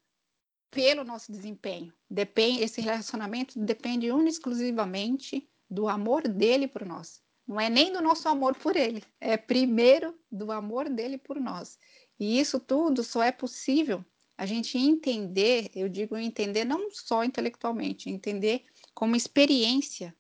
pelo 0.70 1.04
nosso 1.04 1.30
desempenho. 1.30 1.92
Depende, 2.10 2.62
esse 2.62 2.80
relacionamento 2.80 3.58
depende 3.58 4.08
exclusivamente 4.26 5.48
do 5.70 5.88
amor 5.88 6.26
dele 6.26 6.66
por 6.66 6.84
nós. 6.84 7.22
Não 7.46 7.60
é 7.60 7.68
nem 7.68 7.92
do 7.92 8.00
nosso 8.00 8.28
amor 8.28 8.56
por 8.56 8.74
ele, 8.74 9.04
é 9.20 9.36
primeiro 9.36 10.18
do 10.32 10.50
amor 10.50 10.88
dele 10.88 11.18
por 11.18 11.38
nós. 11.38 11.78
E 12.18 12.40
isso 12.40 12.58
tudo 12.58 13.04
só 13.04 13.22
é 13.22 13.30
possível 13.30 14.04
a 14.36 14.46
gente 14.46 14.76
entender, 14.78 15.70
eu 15.74 15.88
digo 15.88 16.16
entender 16.16 16.64
não 16.64 16.90
só 16.90 17.22
intelectualmente, 17.22 18.10
entender 18.10 18.64
como 18.94 19.14
experiência 19.14 20.14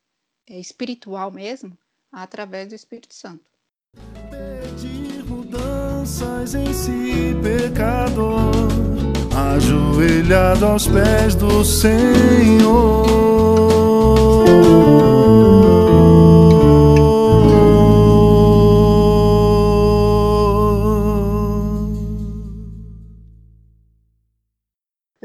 é, 0.46 0.58
espiritual 0.58 1.32
mesmo, 1.32 1.76
através 2.12 2.68
do 2.68 2.74
Espírito 2.74 3.14
Santo. 3.14 3.53
Mudanças 6.04 6.54
em 6.54 6.70
si, 6.74 7.34
pecador 7.42 8.52
ajoelhado 9.34 10.66
aos 10.66 10.86
pés 10.86 11.34
do 11.34 11.64
Senhor. 11.64 13.06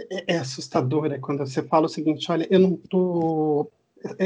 É, 0.10 0.36
é 0.36 0.38
assustador 0.38 1.12
é 1.12 1.20
quando 1.20 1.40
você 1.40 1.62
fala 1.62 1.88
o 1.88 1.90
seguinte: 1.90 2.32
olha, 2.32 2.48
eu 2.50 2.58
não 2.58 2.80
estou 2.82 3.70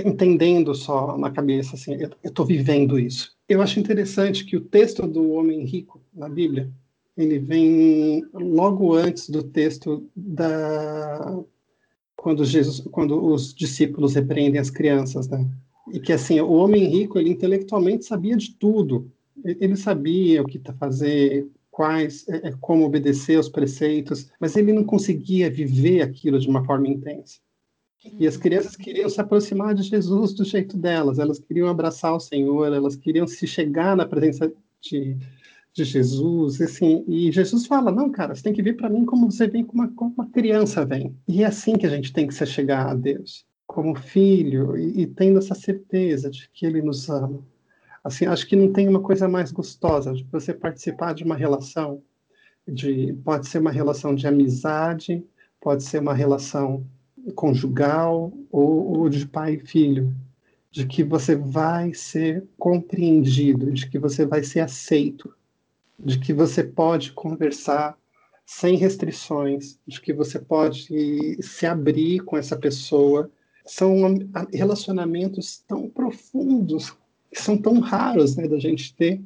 entendendo 0.06 0.76
só 0.76 1.18
na 1.18 1.32
cabeça, 1.32 1.76
assim, 1.76 1.96
eu 1.96 2.12
estou 2.24 2.46
vivendo 2.46 3.00
isso. 3.00 3.36
Eu 3.50 3.60
acho 3.60 3.80
interessante 3.80 4.46
que 4.46 4.56
o 4.56 4.62
texto 4.62 5.08
do 5.08 5.32
homem 5.32 5.66
rico 5.66 6.03
na 6.16 6.30
Bíblia 6.30 6.72
ele 7.16 7.40
vem 7.40 8.26
logo 8.34 8.94
antes 8.94 9.30
do 9.30 9.44
texto 9.44 10.10
da 10.16 11.44
quando 12.16 12.46
Jesus, 12.46 12.80
quando 12.92 13.22
os 13.24 13.54
discípulos 13.54 14.16
repreendem 14.16 14.60
as 14.60 14.70
crianças, 14.70 15.28
né? 15.28 15.46
E 15.92 16.00
que 16.00 16.14
assim, 16.14 16.40
o 16.40 16.54
homem 16.54 16.86
rico, 16.86 17.20
ele 17.20 17.30
intelectualmente 17.30 18.06
sabia 18.06 18.38
de 18.38 18.54
tudo. 18.54 19.12
Ele 19.44 19.76
sabia 19.76 20.42
o 20.42 20.46
que 20.46 20.62
fazer, 20.80 21.46
quais, 21.70 22.26
é, 22.30 22.48
é, 22.48 22.54
como 22.62 22.86
obedecer 22.86 23.36
aos 23.36 23.50
preceitos, 23.50 24.32
mas 24.40 24.56
ele 24.56 24.72
não 24.72 24.86
conseguia 24.86 25.50
viver 25.50 26.02
aquilo 26.02 26.40
de 26.40 26.48
uma 26.48 26.64
forma 26.64 26.88
intensa. 26.88 27.40
E 28.18 28.26
as 28.26 28.38
crianças 28.38 28.78
queriam 28.78 29.10
se 29.10 29.20
aproximar 29.20 29.76
de 29.76 29.84
Jesus 29.84 30.34
do 30.34 30.46
jeito 30.46 30.78
delas, 30.78 31.20
elas 31.20 31.40
queriam 31.40 31.68
abraçar 31.68 32.16
o 32.16 32.20
Senhor, 32.20 32.72
elas 32.72 32.96
queriam 32.96 33.28
se 33.28 33.46
chegar 33.46 33.98
na 33.98 34.06
presença 34.06 34.52
de, 34.80 35.18
de 35.74 35.84
Jesus, 35.84 36.62
assim, 36.62 37.04
e 37.08 37.32
Jesus 37.32 37.66
fala, 37.66 37.92
não, 37.92 38.12
cara, 38.12 38.36
você 38.36 38.44
tem 38.44 38.54
que 38.54 38.62
vir 38.62 38.78
para 38.78 38.90
mim 38.90 39.06
como 39.06 39.32
você 39.32 39.48
vem, 39.48 39.64
como 39.66 39.82
uma, 39.82 39.92
como 39.92 40.14
uma 40.16 40.30
criança 40.30 40.86
vem. 40.86 41.16
E 41.28 41.44
é 41.44 41.48
assim 41.48 41.76
que 41.76 41.88
a 41.88 41.90
gente 41.90 42.14
tem 42.14 42.28
que 42.28 42.34
se 42.34 42.46
chegar 42.46 42.88
a 42.88 42.94
Deus, 42.94 43.44
como 43.66 43.96
filho, 43.96 44.78
e, 44.78 45.02
e 45.02 45.08
tendo 45.08 45.40
essa 45.40 45.56
certeza 45.56 46.30
de 46.30 46.48
que 46.54 46.68
Ele 46.68 46.82
nos 46.82 47.10
ama. 47.10 47.44
Assim, 48.04 48.26
acho 48.28 48.46
que 48.48 48.56
não 48.56 48.72
tem 48.72 48.88
uma 48.88 49.02
coisa 49.02 49.28
mais 49.28 49.52
gostosa 49.52 50.14
de 50.14 50.24
você 50.32 50.54
participar 50.54 51.14
de 51.14 51.24
uma 51.24 51.36
relação, 51.36 52.04
de 52.68 53.14
pode 53.24 53.48
ser 53.48 53.58
uma 53.58 53.72
relação 53.72 54.14
de 54.14 54.28
amizade, 54.28 55.26
pode 55.60 55.84
ser 55.84 56.00
uma 56.00 56.14
relação 56.14 56.86
conjugal 57.34 58.32
ou, 58.52 59.00
ou 59.00 59.10
de 59.10 59.26
pai 59.26 59.56
e 59.56 59.60
filho, 59.60 60.14
de 60.70 60.86
que 60.86 61.04
você 61.04 61.36
vai 61.36 61.94
ser 61.94 62.44
compreendido, 62.60 63.72
de 63.72 63.90
que 63.90 63.98
você 63.98 64.26
vai 64.26 64.44
ser 64.44 64.60
aceito, 64.60 65.34
de 66.04 66.20
que 66.20 66.34
você 66.34 66.64
pode 66.64 67.14
conversar 67.14 67.98
sem 68.46 68.76
restrições, 68.76 69.80
de 69.88 70.02
que 70.02 70.14
você 70.14 70.38
pode 70.38 70.88
se 71.42 71.66
abrir 71.66 72.20
com 72.22 72.38
essa 72.38 72.58
pessoa. 72.58 73.32
São 73.66 73.96
relacionamentos 74.54 75.64
tão 75.66 75.90
profundos, 75.90 76.92
que 77.32 77.42
são 77.42 77.58
tão 77.58 77.80
raros 77.80 78.36
né, 78.36 78.48
da 78.48 78.60
gente 78.60 78.94
ter, 78.94 79.22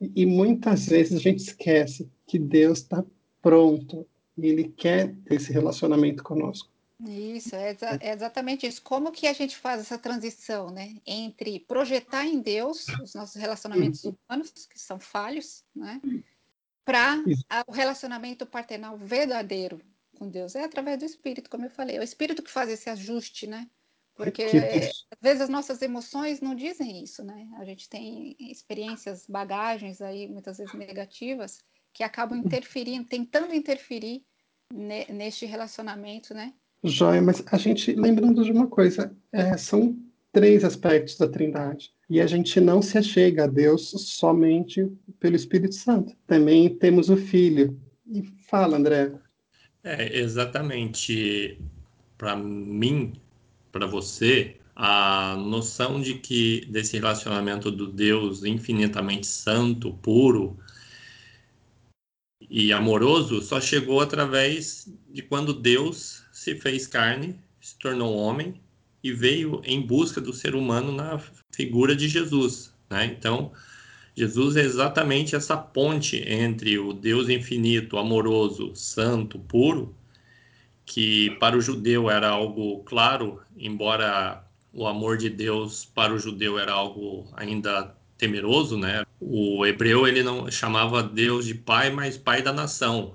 e 0.00 0.24
muitas 0.26 0.86
vezes 0.86 1.16
a 1.16 1.20
gente 1.20 1.40
esquece 1.40 2.08
que 2.26 2.38
Deus 2.38 2.78
está 2.78 3.04
pronto 3.40 4.06
e 4.36 4.46
Ele 4.46 4.64
quer 4.64 5.14
esse 5.30 5.52
relacionamento 5.52 6.22
conosco. 6.22 6.71
Isso, 7.04 7.56
é, 7.56 7.70
exa 7.70 7.98
é, 8.00 8.12
exatamente 8.12 8.66
isso. 8.66 8.82
Como 8.82 9.10
que 9.10 9.26
a 9.26 9.32
gente 9.32 9.56
faz 9.56 9.80
essa 9.80 9.98
transição, 9.98 10.70
né, 10.70 10.96
entre 11.04 11.60
projetar 11.60 12.26
em 12.26 12.40
Deus 12.40 12.86
os 13.02 13.14
nossos 13.14 13.36
relacionamentos 13.36 14.04
humanos, 14.04 14.50
que 14.66 14.78
são 14.78 15.00
falhos, 15.00 15.64
né, 15.74 16.00
para 16.84 17.22
o 17.66 17.72
relacionamento 17.72 18.46
paternal 18.46 18.96
verdadeiro 18.96 19.80
com 20.16 20.28
Deus? 20.28 20.54
É 20.54 20.64
através 20.64 20.98
do 20.98 21.04
Espírito, 21.04 21.50
como 21.50 21.64
eu 21.64 21.70
falei. 21.70 21.96
É 21.96 22.00
o 22.00 22.04
Espírito 22.04 22.42
que 22.42 22.50
faz 22.50 22.70
esse 22.70 22.88
ajuste, 22.88 23.46
né, 23.46 23.68
Porque 24.14 24.46
que... 24.46 24.58
às 24.58 25.20
vezes 25.20 25.42
as 25.42 25.48
nossas 25.48 25.80
emoções 25.82 26.40
não 26.40 26.54
dizem 26.54 27.02
isso, 27.02 27.24
né? 27.24 27.48
A 27.58 27.64
gente 27.64 27.88
tem 27.88 28.36
experiências, 28.38 29.26
bagagens 29.26 30.00
aí 30.00 30.28
muitas 30.28 30.58
vezes 30.58 30.74
negativas 30.74 31.58
que 31.92 32.04
acabam 32.04 32.38
interferindo, 32.38 33.08
tentando 33.08 33.54
interferir 33.54 34.24
ne 34.72 35.06
neste 35.06 35.46
relacionamento, 35.46 36.34
né? 36.34 36.54
Joia, 36.84 37.22
mas 37.22 37.42
a 37.46 37.56
gente, 37.56 37.92
lembrando 37.92 38.44
de 38.44 38.50
uma 38.50 38.66
coisa, 38.66 39.14
é, 39.30 39.56
são 39.56 39.96
três 40.32 40.64
aspectos 40.64 41.16
da 41.16 41.28
Trindade. 41.28 41.90
E 42.08 42.20
a 42.20 42.26
gente 42.26 42.60
não 42.60 42.82
se 42.82 42.98
achega 42.98 43.44
a 43.44 43.46
Deus 43.46 43.90
somente 43.90 44.90
pelo 45.20 45.36
Espírito 45.36 45.74
Santo. 45.74 46.14
Também 46.26 46.68
temos 46.76 47.08
o 47.08 47.16
Filho. 47.16 47.78
E 48.06 48.22
fala, 48.48 48.76
André. 48.76 49.12
É, 49.84 50.18
exatamente. 50.18 51.58
Para 52.18 52.36
mim, 52.36 53.12
para 53.70 53.86
você, 53.86 54.56
a 54.74 55.36
noção 55.36 56.00
de 56.00 56.14
que 56.14 56.66
desse 56.68 56.96
relacionamento 56.96 57.70
do 57.70 57.86
Deus 57.86 58.44
infinitamente 58.44 59.26
santo, 59.26 59.92
puro 59.94 60.56
e 62.48 62.72
amoroso 62.72 63.40
só 63.40 63.60
chegou 63.60 64.00
através 64.00 64.92
de 65.10 65.22
quando 65.22 65.52
Deus 65.54 66.21
se 66.42 66.56
fez 66.56 66.88
carne, 66.88 67.36
se 67.60 67.78
tornou 67.78 68.16
homem 68.16 68.60
e 69.00 69.12
veio 69.12 69.62
em 69.64 69.80
busca 69.80 70.20
do 70.20 70.32
ser 70.32 70.56
humano 70.56 70.90
na 70.90 71.20
figura 71.52 71.94
de 71.94 72.08
Jesus. 72.08 72.74
Né? 72.90 73.06
Então, 73.16 73.52
Jesus 74.16 74.56
é 74.56 74.62
exatamente 74.62 75.36
essa 75.36 75.56
ponte 75.56 76.16
entre 76.28 76.76
o 76.80 76.92
Deus 76.92 77.28
infinito, 77.28 77.96
amoroso, 77.96 78.74
santo, 78.74 79.38
puro, 79.38 79.94
que 80.84 81.30
para 81.38 81.56
o 81.56 81.60
judeu 81.60 82.10
era 82.10 82.30
algo 82.30 82.82
claro, 82.82 83.40
embora 83.56 84.44
o 84.72 84.88
amor 84.88 85.18
de 85.18 85.30
Deus 85.30 85.84
para 85.84 86.12
o 86.12 86.18
judeu 86.18 86.58
era 86.58 86.72
algo 86.72 87.30
ainda 87.36 87.96
temeroso, 88.18 88.76
né? 88.76 89.04
O 89.20 89.64
hebreu 89.64 90.08
ele 90.08 90.24
não 90.24 90.50
chamava 90.50 91.04
Deus 91.04 91.46
de 91.46 91.54
pai, 91.54 91.90
mas 91.90 92.18
pai 92.18 92.42
da 92.42 92.52
nação, 92.52 93.14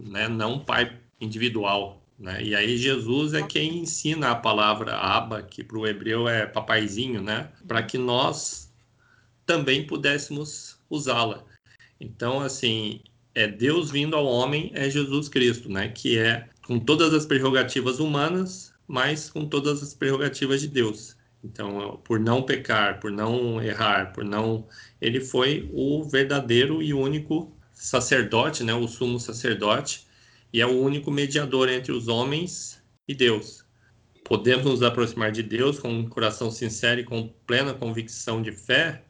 né? 0.00 0.28
Não 0.28 0.60
pai 0.60 0.96
individual. 1.20 2.01
Né? 2.22 2.40
E 2.40 2.54
aí 2.54 2.76
Jesus 2.76 3.34
é 3.34 3.42
quem 3.42 3.78
ensina 3.78 4.30
a 4.30 4.36
palavra 4.36 4.96
Abba, 4.96 5.42
que 5.42 5.64
para 5.64 5.76
o 5.76 5.84
hebreu 5.84 6.28
é 6.28 6.46
papaizinho, 6.46 7.20
né? 7.20 7.48
Para 7.66 7.82
que 7.82 7.98
nós 7.98 8.72
também 9.44 9.84
pudéssemos 9.84 10.78
usá-la. 10.88 11.42
Então, 12.00 12.40
assim, 12.40 13.00
é 13.34 13.48
Deus 13.48 13.90
vindo 13.90 14.14
ao 14.14 14.24
homem, 14.24 14.70
é 14.72 14.88
Jesus 14.88 15.28
Cristo, 15.28 15.68
né? 15.68 15.88
Que 15.88 16.16
é 16.16 16.48
com 16.64 16.78
todas 16.78 17.12
as 17.12 17.26
prerrogativas 17.26 17.98
humanas, 17.98 18.72
mas 18.86 19.28
com 19.28 19.44
todas 19.44 19.82
as 19.82 19.92
prerrogativas 19.92 20.60
de 20.60 20.68
Deus. 20.68 21.16
Então, 21.42 22.00
por 22.04 22.20
não 22.20 22.40
pecar, 22.44 23.00
por 23.00 23.10
não 23.10 23.60
errar, 23.60 24.12
por 24.12 24.22
não, 24.22 24.64
ele 25.00 25.20
foi 25.20 25.68
o 25.72 26.04
verdadeiro 26.04 26.80
e 26.80 26.94
único 26.94 27.52
sacerdote, 27.72 28.62
né? 28.62 28.72
O 28.72 28.86
sumo 28.86 29.18
sacerdote 29.18 30.06
e 30.52 30.60
é 30.60 30.66
o 30.66 30.80
único 30.80 31.10
mediador 31.10 31.68
entre 31.68 31.92
os 31.92 32.08
homens 32.08 32.82
e 33.08 33.14
Deus. 33.14 33.64
Podemos 34.24 34.64
nos 34.64 34.82
aproximar 34.82 35.32
de 35.32 35.42
Deus 35.42 35.78
com 35.78 35.90
um 35.90 36.08
coração 36.08 36.50
sincero 36.50 37.00
e 37.00 37.04
com 37.04 37.32
plena 37.46 37.74
convicção 37.74 38.42
de 38.42 38.52
fé. 38.52 39.02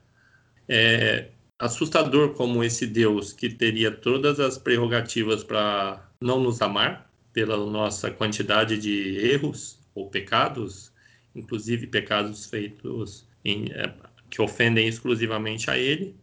É 0.68 1.28
assustador 1.58 2.34
como 2.34 2.64
esse 2.64 2.86
Deus 2.86 3.32
que 3.32 3.48
teria 3.48 3.90
todas 3.90 4.40
as 4.40 4.58
prerrogativas 4.58 5.44
para 5.44 6.10
não 6.20 6.40
nos 6.40 6.60
amar 6.60 7.08
pela 7.32 7.56
nossa 7.56 8.10
quantidade 8.10 8.78
de 8.78 9.16
erros 9.18 9.78
ou 9.94 10.08
pecados, 10.08 10.92
inclusive 11.34 11.86
pecados 11.86 12.46
feitos 12.46 13.26
em, 13.44 13.70
é, 13.72 13.94
que 14.28 14.42
ofendem 14.42 14.88
exclusivamente 14.88 15.70
a 15.70 15.78
Ele, 15.78 16.16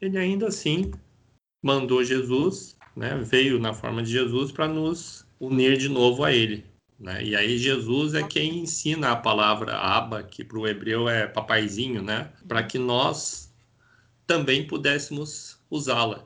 Ele 0.00 0.16
ainda 0.16 0.46
assim 0.46 0.92
mandou 1.62 2.04
Jesus 2.04 2.77
né, 2.98 3.16
veio 3.22 3.60
na 3.60 3.72
forma 3.72 4.02
de 4.02 4.10
Jesus 4.10 4.50
para 4.50 4.66
nos 4.66 5.24
unir 5.38 5.78
de 5.78 5.88
novo 5.88 6.24
a 6.24 6.32
Ele. 6.32 6.64
Né? 6.98 7.22
E 7.22 7.36
aí 7.36 7.56
Jesus 7.56 8.12
é 8.12 8.24
quem 8.24 8.58
ensina 8.58 9.12
a 9.12 9.16
palavra 9.16 9.76
Abba, 9.76 10.24
que 10.24 10.42
para 10.42 10.58
o 10.58 10.66
hebreu 10.66 11.08
é 11.08 11.28
papaizinho, 11.28 12.02
né? 12.02 12.28
para 12.48 12.60
que 12.64 12.76
nós 12.76 13.54
também 14.26 14.66
pudéssemos 14.66 15.60
usá-la. 15.70 16.24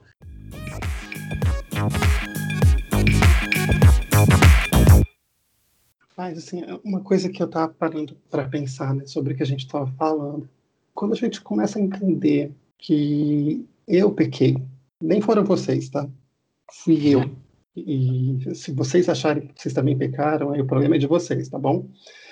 Mas, 6.17 6.39
assim, 6.39 6.63
uma 6.83 7.01
coisa 7.01 7.29
que 7.29 7.41
eu 7.41 7.47
estava 7.47 7.71
parando 7.71 8.17
para 8.31 8.47
pensar 8.47 8.95
né, 8.95 9.05
sobre 9.05 9.33
o 9.33 9.37
que 9.37 9.43
a 9.43 9.45
gente 9.45 9.65
estava 9.65 9.87
falando, 9.91 10.49
quando 10.93 11.13
a 11.13 11.17
gente 11.17 11.39
começa 11.39 11.77
a 11.77 11.81
entender 11.81 12.51
que 12.79 13.63
eu 13.87 14.11
pequei, 14.11 14.57
nem 15.01 15.21
foram 15.21 15.43
vocês, 15.43 15.89
tá? 15.89 16.07
Fui 16.71 17.07
eu. 17.07 17.29
E 17.75 18.37
se 18.53 18.71
vocês 18.71 19.09
acharem 19.09 19.47
que 19.47 19.61
vocês 19.61 19.73
também 19.73 19.97
pecaram, 19.97 20.51
aí 20.51 20.61
o 20.61 20.67
problema 20.67 20.95
é 20.95 20.99
de 20.99 21.07
vocês, 21.07 21.49
tá 21.49 21.57
bom? 21.57 21.87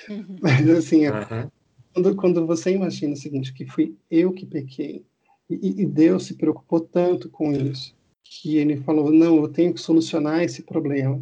Uhum. 0.09 0.37
Mas 0.41 0.69
assim, 0.69 1.07
uhum. 1.07 1.49
quando, 1.93 2.15
quando 2.15 2.47
você 2.47 2.71
imagina 2.71 3.13
o 3.13 3.17
seguinte, 3.17 3.53
que 3.53 3.65
fui 3.65 3.95
eu 4.09 4.31
que 4.31 4.45
pequei, 4.45 5.03
e, 5.49 5.81
e 5.81 5.85
Deus 5.85 6.25
se 6.25 6.35
preocupou 6.35 6.79
tanto 6.79 7.29
com 7.29 7.51
isso, 7.51 7.93
que 8.23 8.57
ele 8.57 8.77
falou, 8.77 9.11
não, 9.11 9.37
eu 9.37 9.47
tenho 9.47 9.73
que 9.73 9.81
solucionar 9.81 10.41
esse 10.41 10.61
problema. 10.61 11.21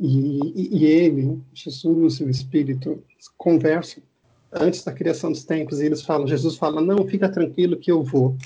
E, 0.00 0.40
e, 0.54 0.78
e 0.78 0.84
ele, 0.86 1.40
Jesus 1.52 2.20
e 2.20 2.24
o 2.24 2.30
Espírito, 2.30 3.02
conversam 3.36 4.02
antes 4.52 4.84
da 4.84 4.92
criação 4.92 5.32
dos 5.32 5.44
tempos, 5.44 5.80
e 5.80 5.86
eles 5.86 6.02
falam, 6.02 6.26
Jesus 6.26 6.56
fala, 6.56 6.80
não, 6.80 7.06
fica 7.06 7.28
tranquilo 7.28 7.76
que 7.76 7.90
eu 7.90 8.02
vou. 8.02 8.36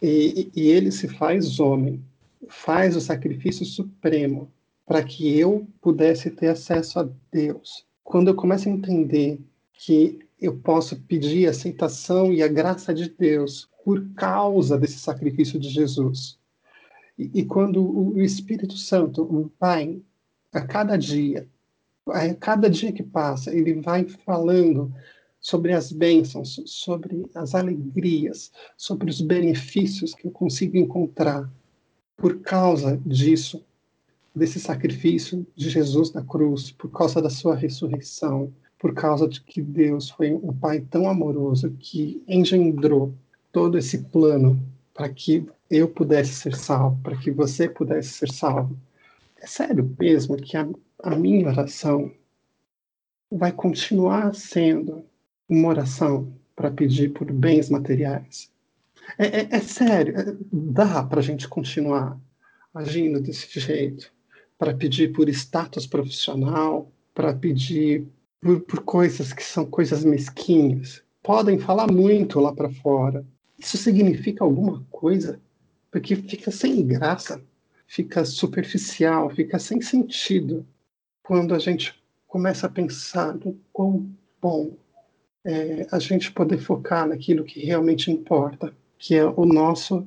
E, 0.00 0.50
e, 0.54 0.68
ele 0.68 0.90
se 0.90 1.08
faz 1.08 1.60
homem, 1.60 2.02
faz 2.48 2.96
o 2.96 3.00
sacrifício 3.00 3.64
supremo 3.64 4.50
para 4.86 5.02
que 5.02 5.38
eu 5.38 5.66
pudesse 5.80 6.30
ter 6.30 6.48
acesso 6.48 7.00
a 7.00 7.08
Deus. 7.30 7.86
Quando 8.02 8.28
eu 8.28 8.34
começo 8.34 8.68
a 8.68 8.72
entender 8.72 9.40
que 9.72 10.18
eu 10.40 10.56
posso 10.56 10.96
pedir 11.02 11.46
a 11.46 11.50
aceitação 11.50 12.32
e 12.32 12.42
a 12.42 12.48
graça 12.48 12.92
de 12.92 13.08
Deus 13.08 13.68
por 13.84 14.04
causa 14.14 14.76
desse 14.76 14.98
sacrifício 14.98 15.58
de 15.58 15.68
Jesus. 15.68 16.38
E, 17.18 17.30
e 17.40 17.44
quando 17.44 17.82
o 17.82 18.20
Espírito 18.20 18.76
Santo, 18.76 19.22
o 19.22 19.48
Pai, 19.58 20.00
a 20.52 20.60
cada 20.60 20.96
dia, 20.96 21.48
a 22.08 22.34
cada 22.34 22.68
dia 22.68 22.92
que 22.92 23.02
passa, 23.02 23.54
ele 23.54 23.74
vai 23.74 24.04
falando 24.04 24.92
sobre 25.40 25.72
as 25.72 25.90
bênçãos, 25.90 26.60
sobre 26.66 27.24
as 27.34 27.54
alegrias, 27.54 28.52
sobre 28.76 29.10
os 29.10 29.20
benefícios 29.20 30.14
que 30.14 30.26
eu 30.26 30.30
consigo 30.30 30.76
encontrar 30.76 31.50
por 32.22 32.38
causa 32.38 32.96
disso, 33.04 33.64
desse 34.32 34.60
sacrifício 34.60 35.44
de 35.56 35.68
Jesus 35.68 36.12
na 36.12 36.22
cruz, 36.22 36.70
por 36.70 36.88
causa 36.88 37.20
da 37.20 37.28
sua 37.28 37.56
ressurreição, 37.56 38.52
por 38.78 38.94
causa 38.94 39.26
de 39.26 39.40
que 39.40 39.60
Deus 39.60 40.08
foi 40.08 40.32
um 40.32 40.52
Pai 40.52 40.78
tão 40.88 41.10
amoroso 41.10 41.74
que 41.80 42.22
engendrou 42.28 43.12
todo 43.50 43.76
esse 43.76 43.98
plano 43.98 44.56
para 44.94 45.08
que 45.08 45.44
eu 45.68 45.88
pudesse 45.88 46.34
ser 46.34 46.54
salvo, 46.54 46.96
para 47.02 47.16
que 47.16 47.32
você 47.32 47.68
pudesse 47.68 48.10
ser 48.10 48.30
salvo. 48.30 48.78
É 49.40 49.46
sério 49.48 49.92
mesmo 49.98 50.36
que 50.36 50.56
a, 50.56 50.68
a 51.02 51.16
minha 51.16 51.48
oração 51.48 52.08
vai 53.32 53.50
continuar 53.50 54.32
sendo 54.32 55.04
uma 55.48 55.70
oração 55.70 56.32
para 56.54 56.70
pedir 56.70 57.12
por 57.12 57.32
bens 57.32 57.68
materiais, 57.68 58.48
é, 59.18 59.40
é, 59.40 59.48
é 59.50 59.60
sério, 59.60 60.18
é, 60.18 60.36
dá 60.52 61.02
para 61.02 61.20
a 61.20 61.22
gente 61.22 61.48
continuar 61.48 62.18
agindo 62.74 63.20
desse 63.20 63.60
jeito, 63.60 64.12
para 64.58 64.74
pedir 64.74 65.12
por 65.12 65.28
status 65.28 65.86
profissional, 65.86 66.90
para 67.14 67.34
pedir 67.34 68.06
por, 68.40 68.60
por 68.60 68.82
coisas 68.82 69.32
que 69.32 69.42
são 69.42 69.66
coisas 69.66 70.04
mesquinhas. 70.04 71.02
Podem 71.22 71.58
falar 71.58 71.90
muito 71.90 72.40
lá 72.40 72.52
para 72.52 72.70
fora. 72.70 73.24
Isso 73.58 73.76
significa 73.76 74.44
alguma 74.44 74.84
coisa? 74.90 75.40
Porque 75.90 76.16
fica 76.16 76.50
sem 76.50 76.84
graça, 76.86 77.40
fica 77.86 78.24
superficial, 78.24 79.30
fica 79.30 79.58
sem 79.58 79.80
sentido 79.80 80.66
quando 81.22 81.54
a 81.54 81.58
gente 81.58 82.02
começa 82.26 82.66
a 82.66 82.70
pensar 82.70 83.34
no 83.34 83.60
quão 83.72 84.10
bom 84.40 84.74
é 85.44 85.86
a 85.90 85.98
gente 85.98 86.32
poder 86.32 86.58
focar 86.58 87.06
naquilo 87.06 87.44
que 87.44 87.60
realmente 87.60 88.10
importa 88.10 88.74
que 89.02 89.16
é 89.16 89.24
o 89.24 89.44
nosso 89.44 90.06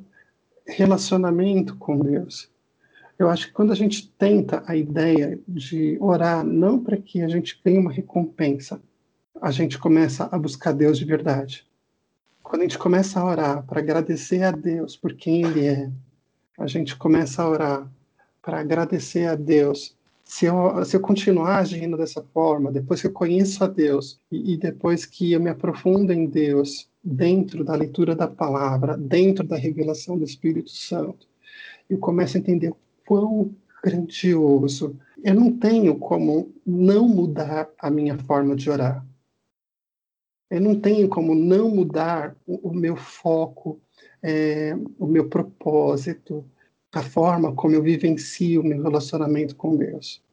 relacionamento 0.66 1.76
com 1.76 2.00
Deus. 2.00 2.50
Eu 3.20 3.30
acho 3.30 3.48
que 3.48 3.54
quando 3.54 3.74
a 3.74 3.76
gente 3.76 4.10
tenta 4.18 4.64
a 4.66 4.74
ideia 4.74 5.38
de 5.46 5.98
orar 6.00 6.46
não 6.46 6.82
para 6.82 6.96
que 6.96 7.22
a 7.22 7.28
gente 7.28 7.62
tenha 7.62 7.82
uma 7.82 7.92
recompensa, 7.92 8.82
a 9.42 9.52
gente 9.52 9.78
começa 9.78 10.30
a 10.32 10.40
buscar 10.40 10.72
Deus 10.72 10.98
de 10.98 11.04
verdade. 11.04 11.68
Quando 12.42 12.62
a 12.62 12.64
gente 12.64 12.78
começa 12.78 13.20
a 13.20 13.26
orar 13.26 13.64
para 13.66 13.82
agradecer 13.82 14.44
a 14.44 14.52
Deus 14.52 14.96
por 14.96 15.14
quem 15.14 15.44
Ele 15.44 15.66
é, 15.68 15.92
a 16.58 16.66
gente 16.66 16.96
começa 16.96 17.44
a 17.44 17.50
orar 17.50 17.92
para 18.42 18.62
agradecer 18.62 19.26
a 19.26 19.36
Deus 19.36 19.94
Se 20.24 20.46
eu, 20.46 20.86
se 20.86 20.96
eu 20.96 21.02
continuar 21.02 21.58
agindo 21.58 21.98
dessa 21.98 22.24
forma, 22.34 22.72
depois 22.72 23.02
que 23.02 23.08
eu 23.08 23.12
conheço 23.12 23.62
a 23.62 23.68
Deus 23.68 24.22
e, 24.32 24.54
e 24.54 24.58
depois 24.58 25.06
que 25.06 25.34
eu 25.34 25.40
me 25.42 25.50
aprofundo 25.50 26.14
em 26.14 26.28
Deus, 26.28 26.90
dentro 27.06 27.64
da 27.64 27.76
leitura 27.76 28.16
da 28.16 28.28
palavra, 28.28 28.98
dentro 28.98 29.46
da 29.46 29.56
revelação 29.56 30.18
do 30.18 30.24
Espírito 30.24 30.72
Santo, 30.72 31.28
eu 31.88 32.00
começo 32.00 32.36
a 32.36 32.40
entender 32.40 32.74
quão 33.06 33.56
grandioso. 33.84 34.98
Eu 35.24 35.36
não 35.36 35.56
tenho 35.56 36.00
como 36.00 36.52
não 36.66 37.08
mudar 37.08 37.70
a 37.78 37.92
minha 37.92 38.18
forma 38.18 38.56
de 38.56 38.70
orar. 38.72 39.06
Eu 40.50 40.60
não 40.60 40.80
tenho 40.80 41.08
como 41.08 41.36
não 41.36 41.70
mudar 41.70 42.36
o, 42.48 42.70
o 42.70 42.74
meu 42.74 42.96
foco, 42.96 43.80
é, 44.24 44.76
o 44.98 45.06
meu 45.06 45.30
propósito, 45.30 46.44
a 46.92 47.04
forma 47.04 47.54
como 47.54 47.76
eu 47.76 47.84
vivencio 47.84 48.62
o 48.62 48.64
meu 48.64 48.82
relacionamento 48.82 49.56
com 49.56 49.76
Deus. 49.76 50.24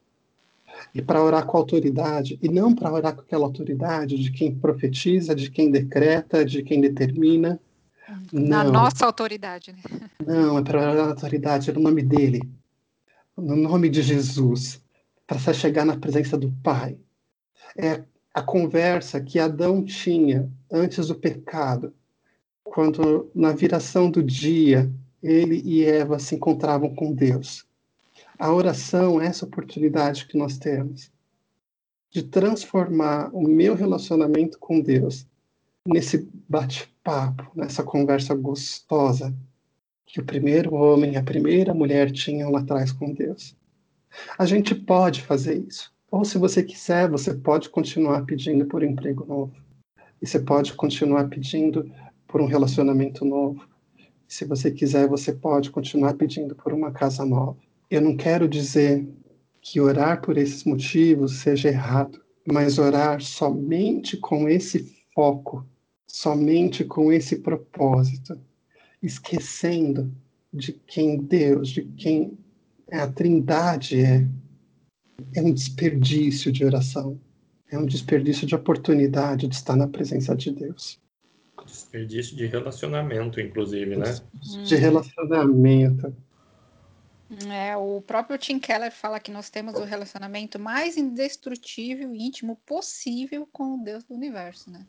E 0.95 1.03
para 1.03 1.23
orar 1.23 1.47
com 1.47 1.57
autoridade, 1.57 2.39
e 2.43 2.49
não 2.49 2.75
para 2.75 2.93
orar 2.93 3.15
com 3.15 3.23
aquela 3.23 3.45
autoridade 3.45 4.17
de 4.19 4.31
quem 4.31 4.55
profetiza, 4.55 5.35
de 5.35 5.51
quem 5.51 5.71
decreta, 5.71 6.45
de 6.45 6.63
quem 6.63 6.81
determina. 6.81 7.61
Na 8.33 8.63
não. 8.65 8.73
nossa 8.73 9.07
autoridade, 9.07 9.73
né? 9.73 9.83
Não, 10.27 10.59
é 10.59 10.63
para 10.63 10.81
orar 10.81 10.95
na 10.95 11.11
autoridade, 11.11 11.71
é 11.71 11.73
no 11.73 11.81
nome 11.81 12.03
dele, 12.03 12.43
no 13.37 13.57
nome 13.57 13.89
de 13.89 14.03
Jesus, 14.03 14.83
para 15.27 15.39
chegar 15.55 15.85
na 15.85 15.97
presença 15.97 16.37
do 16.37 16.53
Pai. 16.63 16.99
É 17.77 18.03
a 18.35 18.43
conversa 18.43 19.21
que 19.21 19.39
Adão 19.39 19.85
tinha 19.85 20.51
antes 20.71 21.09
do 21.09 21.15
pecado, 21.15 21.95
quando 22.65 23.31
na 23.35 23.53
viração 23.53 24.11
do 24.11 24.23
dia 24.23 24.91
ele 25.23 25.63
e 25.65 25.85
Eva 25.85 26.19
se 26.19 26.35
encontravam 26.35 26.95
com 26.95 27.13
Deus. 27.13 27.65
A 28.43 28.53
oração 28.53 29.21
é 29.21 29.27
essa 29.27 29.45
oportunidade 29.45 30.27
que 30.27 30.37
nós 30.37 30.59
temos 30.59 31.13
de 32.11 32.25
transformar 32.25 33.31
o 33.33 33.41
meu 33.41 33.73
relacionamento 33.77 34.59
com 34.59 34.81
Deus 34.81 35.25
nesse 35.87 36.29
bate-papo, 36.49 37.49
nessa 37.55 37.85
conversa 37.85 38.35
gostosa 38.35 39.33
que 40.05 40.19
o 40.19 40.25
primeiro 40.25 40.75
homem 40.75 41.13
e 41.13 41.17
a 41.17 41.23
primeira 41.23 41.73
mulher 41.73 42.11
tinham 42.11 42.51
lá 42.51 42.59
atrás 42.59 42.91
com 42.91 43.15
Deus. 43.15 43.57
A 44.37 44.45
gente 44.45 44.75
pode 44.75 45.23
fazer 45.23 45.65
isso. 45.65 45.95
Ou 46.11 46.25
se 46.25 46.37
você 46.37 46.65
quiser, 46.65 47.09
você 47.09 47.33
pode 47.33 47.71
continuar 47.71 48.25
pedindo 48.25 48.67
por 48.67 48.83
um 48.83 48.87
emprego 48.87 49.25
novo. 49.25 49.55
E 50.21 50.27
você 50.27 50.41
pode 50.41 50.73
continuar 50.73 51.29
pedindo 51.29 51.89
por 52.27 52.41
um 52.41 52.47
relacionamento 52.47 53.25
novo. 53.25 53.65
Se 54.27 54.45
você 54.45 54.73
quiser, 54.73 55.07
você 55.07 55.33
pode 55.33 55.71
continuar 55.71 56.15
pedindo 56.15 56.57
por 56.57 56.73
uma 56.73 56.91
casa 56.91 57.25
nova. 57.25 57.57
Eu 57.93 58.01
não 58.01 58.17
quero 58.17 58.49
dizer 58.49 59.07
que 59.61 59.79
orar 59.79 60.23
por 60.23 60.39
esses 60.39 60.65
motivos 60.65 61.41
seja 61.41 61.69
errado, 61.69 62.25
mas 62.51 62.79
orar 62.79 63.21
somente 63.21 64.17
com 64.17 64.49
esse 64.49 64.97
foco, 65.15 65.63
somente 66.07 66.85
com 66.85 67.13
esse 67.13 67.37
propósito, 67.41 68.41
esquecendo 69.03 70.11
de 70.51 70.73
quem 70.73 71.19
Deus, 71.19 71.69
de 71.69 71.83
quem 71.83 72.39
a 72.91 73.07
Trindade 73.09 74.01
é, 74.01 74.27
é 75.35 75.43
um 75.43 75.53
desperdício 75.53 76.51
de 76.51 76.65
oração, 76.65 77.21
é 77.71 77.79
um 77.79 77.85
desperdício 77.85 78.47
de 78.47 78.55
oportunidade 78.55 79.47
de 79.47 79.55
estar 79.55 79.77
na 79.77 79.87
presença 79.87 80.35
de 80.35 80.51
Deus. 80.51 80.99
Desperdício 81.67 82.35
de 82.39 82.47
relacionamento, 82.47 83.39
inclusive, 83.39 83.97
né? 83.97 84.19
De 84.65 84.77
relacionamento. 84.77 86.17
É, 87.51 87.75
o 87.77 88.03
próprio 88.03 88.37
Tim 88.37 88.59
Keller 88.59 88.93
fala 88.93 89.19
que 89.19 89.31
nós 89.31 89.49
temos 89.49 89.75
o 89.75 89.85
relacionamento 89.85 90.59
mais 90.59 90.99
indestrutível 90.99 92.15
e 92.15 92.27
íntimo 92.27 92.61
possível 92.67 93.49
com 93.51 93.77
o 93.77 93.85
Deus 93.85 94.05
do 94.05 94.15
universo, 94.15 94.71
né? 94.71 94.87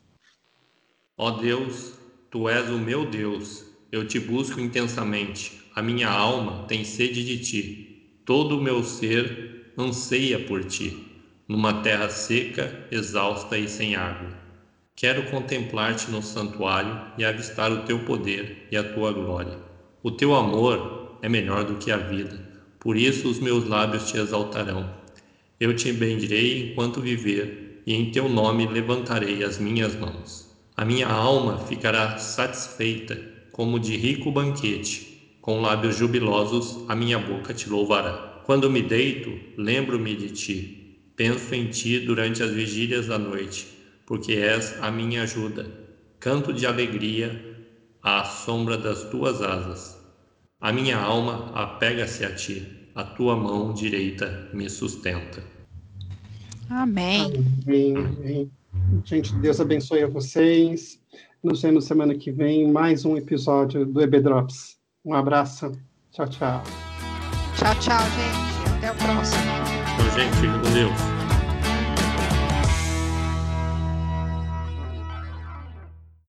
Ó 1.18 1.32
Deus, 1.32 1.94
tu 2.30 2.50
és 2.50 2.70
o 2.70 2.78
meu 2.78 3.10
Deus. 3.10 3.66
Eu 3.92 4.06
te 4.06 4.20
busco 4.20 4.60
intensamente. 4.60 5.64
A 5.74 5.82
minha 5.82 6.10
alma 6.10 6.68
tem 6.68 6.84
sede 6.84 7.24
de 7.24 7.40
ti. 7.40 8.20
Todo 8.26 8.58
o 8.58 8.62
meu 8.62 8.84
ser 8.84 9.74
anseia 9.78 10.46
por 10.46 10.66
ti, 10.66 11.24
numa 11.48 11.82
terra 11.82 12.10
seca, 12.10 12.88
exausta 12.92 13.58
e 13.58 13.70
sem 13.70 13.96
água. 13.96 14.32
Quero 14.96 15.30
contemplar-te 15.32 16.12
no 16.12 16.22
santuário 16.22 17.14
e 17.18 17.24
avistar 17.24 17.72
o 17.72 17.86
teu 17.86 18.04
poder 18.06 18.68
e 18.72 18.78
a 18.78 18.94
tua 18.94 19.12
glória. 19.12 19.60
O 20.02 20.12
teu 20.12 20.36
amor 20.36 21.03
é 21.24 21.28
melhor 21.28 21.64
do 21.64 21.78
que 21.78 21.92
a 21.92 21.98
vida, 21.98 22.40
por 22.80 22.96
isso 22.96 23.28
os 23.28 23.40
meus 23.40 23.68
lábios 23.68 24.12
te 24.12 24.20
exaltarão. 24.20 24.88
Eu 25.60 25.76
te 25.76 25.92
bendirei 25.92 26.70
enquanto 26.70 27.02
viver, 27.02 27.82
e 27.88 27.96
em 27.96 28.12
teu 28.12 28.30
nome 28.30 28.68
levantarei 28.68 29.44
as 29.44 29.58
minhas 29.58 29.96
mãos. 29.96 30.56
A 30.78 30.86
minha 30.86 31.08
alma 31.08 31.58
ficará 31.58 32.20
satisfeita, 32.20 33.20
como 33.52 33.80
de 33.80 33.98
rico 33.98 34.32
banquete, 34.32 35.36
com 35.42 35.62
lábios 35.62 35.96
jubilosos 35.96 36.86
a 36.88 36.96
minha 36.96 37.18
boca 37.18 37.56
te 37.56 37.68
louvará. 37.68 38.44
Quando 38.46 38.70
me 38.70 38.84
deito, 38.84 39.36
lembro-me 39.58 40.16
de 40.16 40.30
ti, 40.30 41.00
penso 41.16 41.56
em 41.56 41.66
ti 41.66 42.00
durante 42.00 42.44
as 42.44 42.52
vigílias 42.52 43.08
da 43.08 43.18
noite 43.18 43.74
porque 44.06 44.34
és 44.34 44.78
a 44.82 44.92
minha 44.92 45.24
ajuda. 45.24 45.66
Canto 46.20 46.54
de 46.54 46.66
alegria 46.66 47.32
à 48.02 48.24
sombra 48.24 48.78
das 48.78 49.04
tuas 49.06 49.42
asas. 49.42 49.93
A 50.64 50.72
minha 50.72 50.98
alma 50.98 51.52
apega-se 51.54 52.24
a 52.24 52.34
ti, 52.34 52.90
a 52.96 53.04
tua 53.04 53.36
mão 53.36 53.74
direita 53.74 54.50
me 54.54 54.70
sustenta. 54.70 55.44
Amém. 56.70 57.34
Amém. 57.68 58.50
Gente, 59.04 59.36
Deus 59.36 59.60
abençoe 59.60 60.04
a 60.04 60.08
vocês. 60.08 61.02
Nos 61.44 61.62
vemos 61.62 61.84
semana 61.84 62.16
que 62.16 62.32
vem, 62.32 62.72
mais 62.72 63.04
um 63.04 63.18
episódio 63.18 63.86
do 63.86 64.02
EB 64.02 64.22
Drops. 64.22 64.78
Um 65.04 65.14
abraço. 65.14 65.78
Tchau, 66.14 66.30
tchau. 66.30 66.64
Tchau, 67.58 67.76
tchau, 67.82 68.00
gente. 68.00 68.78
Até 68.78 68.90
o 68.90 68.96
próximo. 68.96 69.44
Tchau, 69.98 70.18
gente. 70.18 70.36
Fique 70.38 70.60
com 70.60 70.74
Deus. 70.74 71.13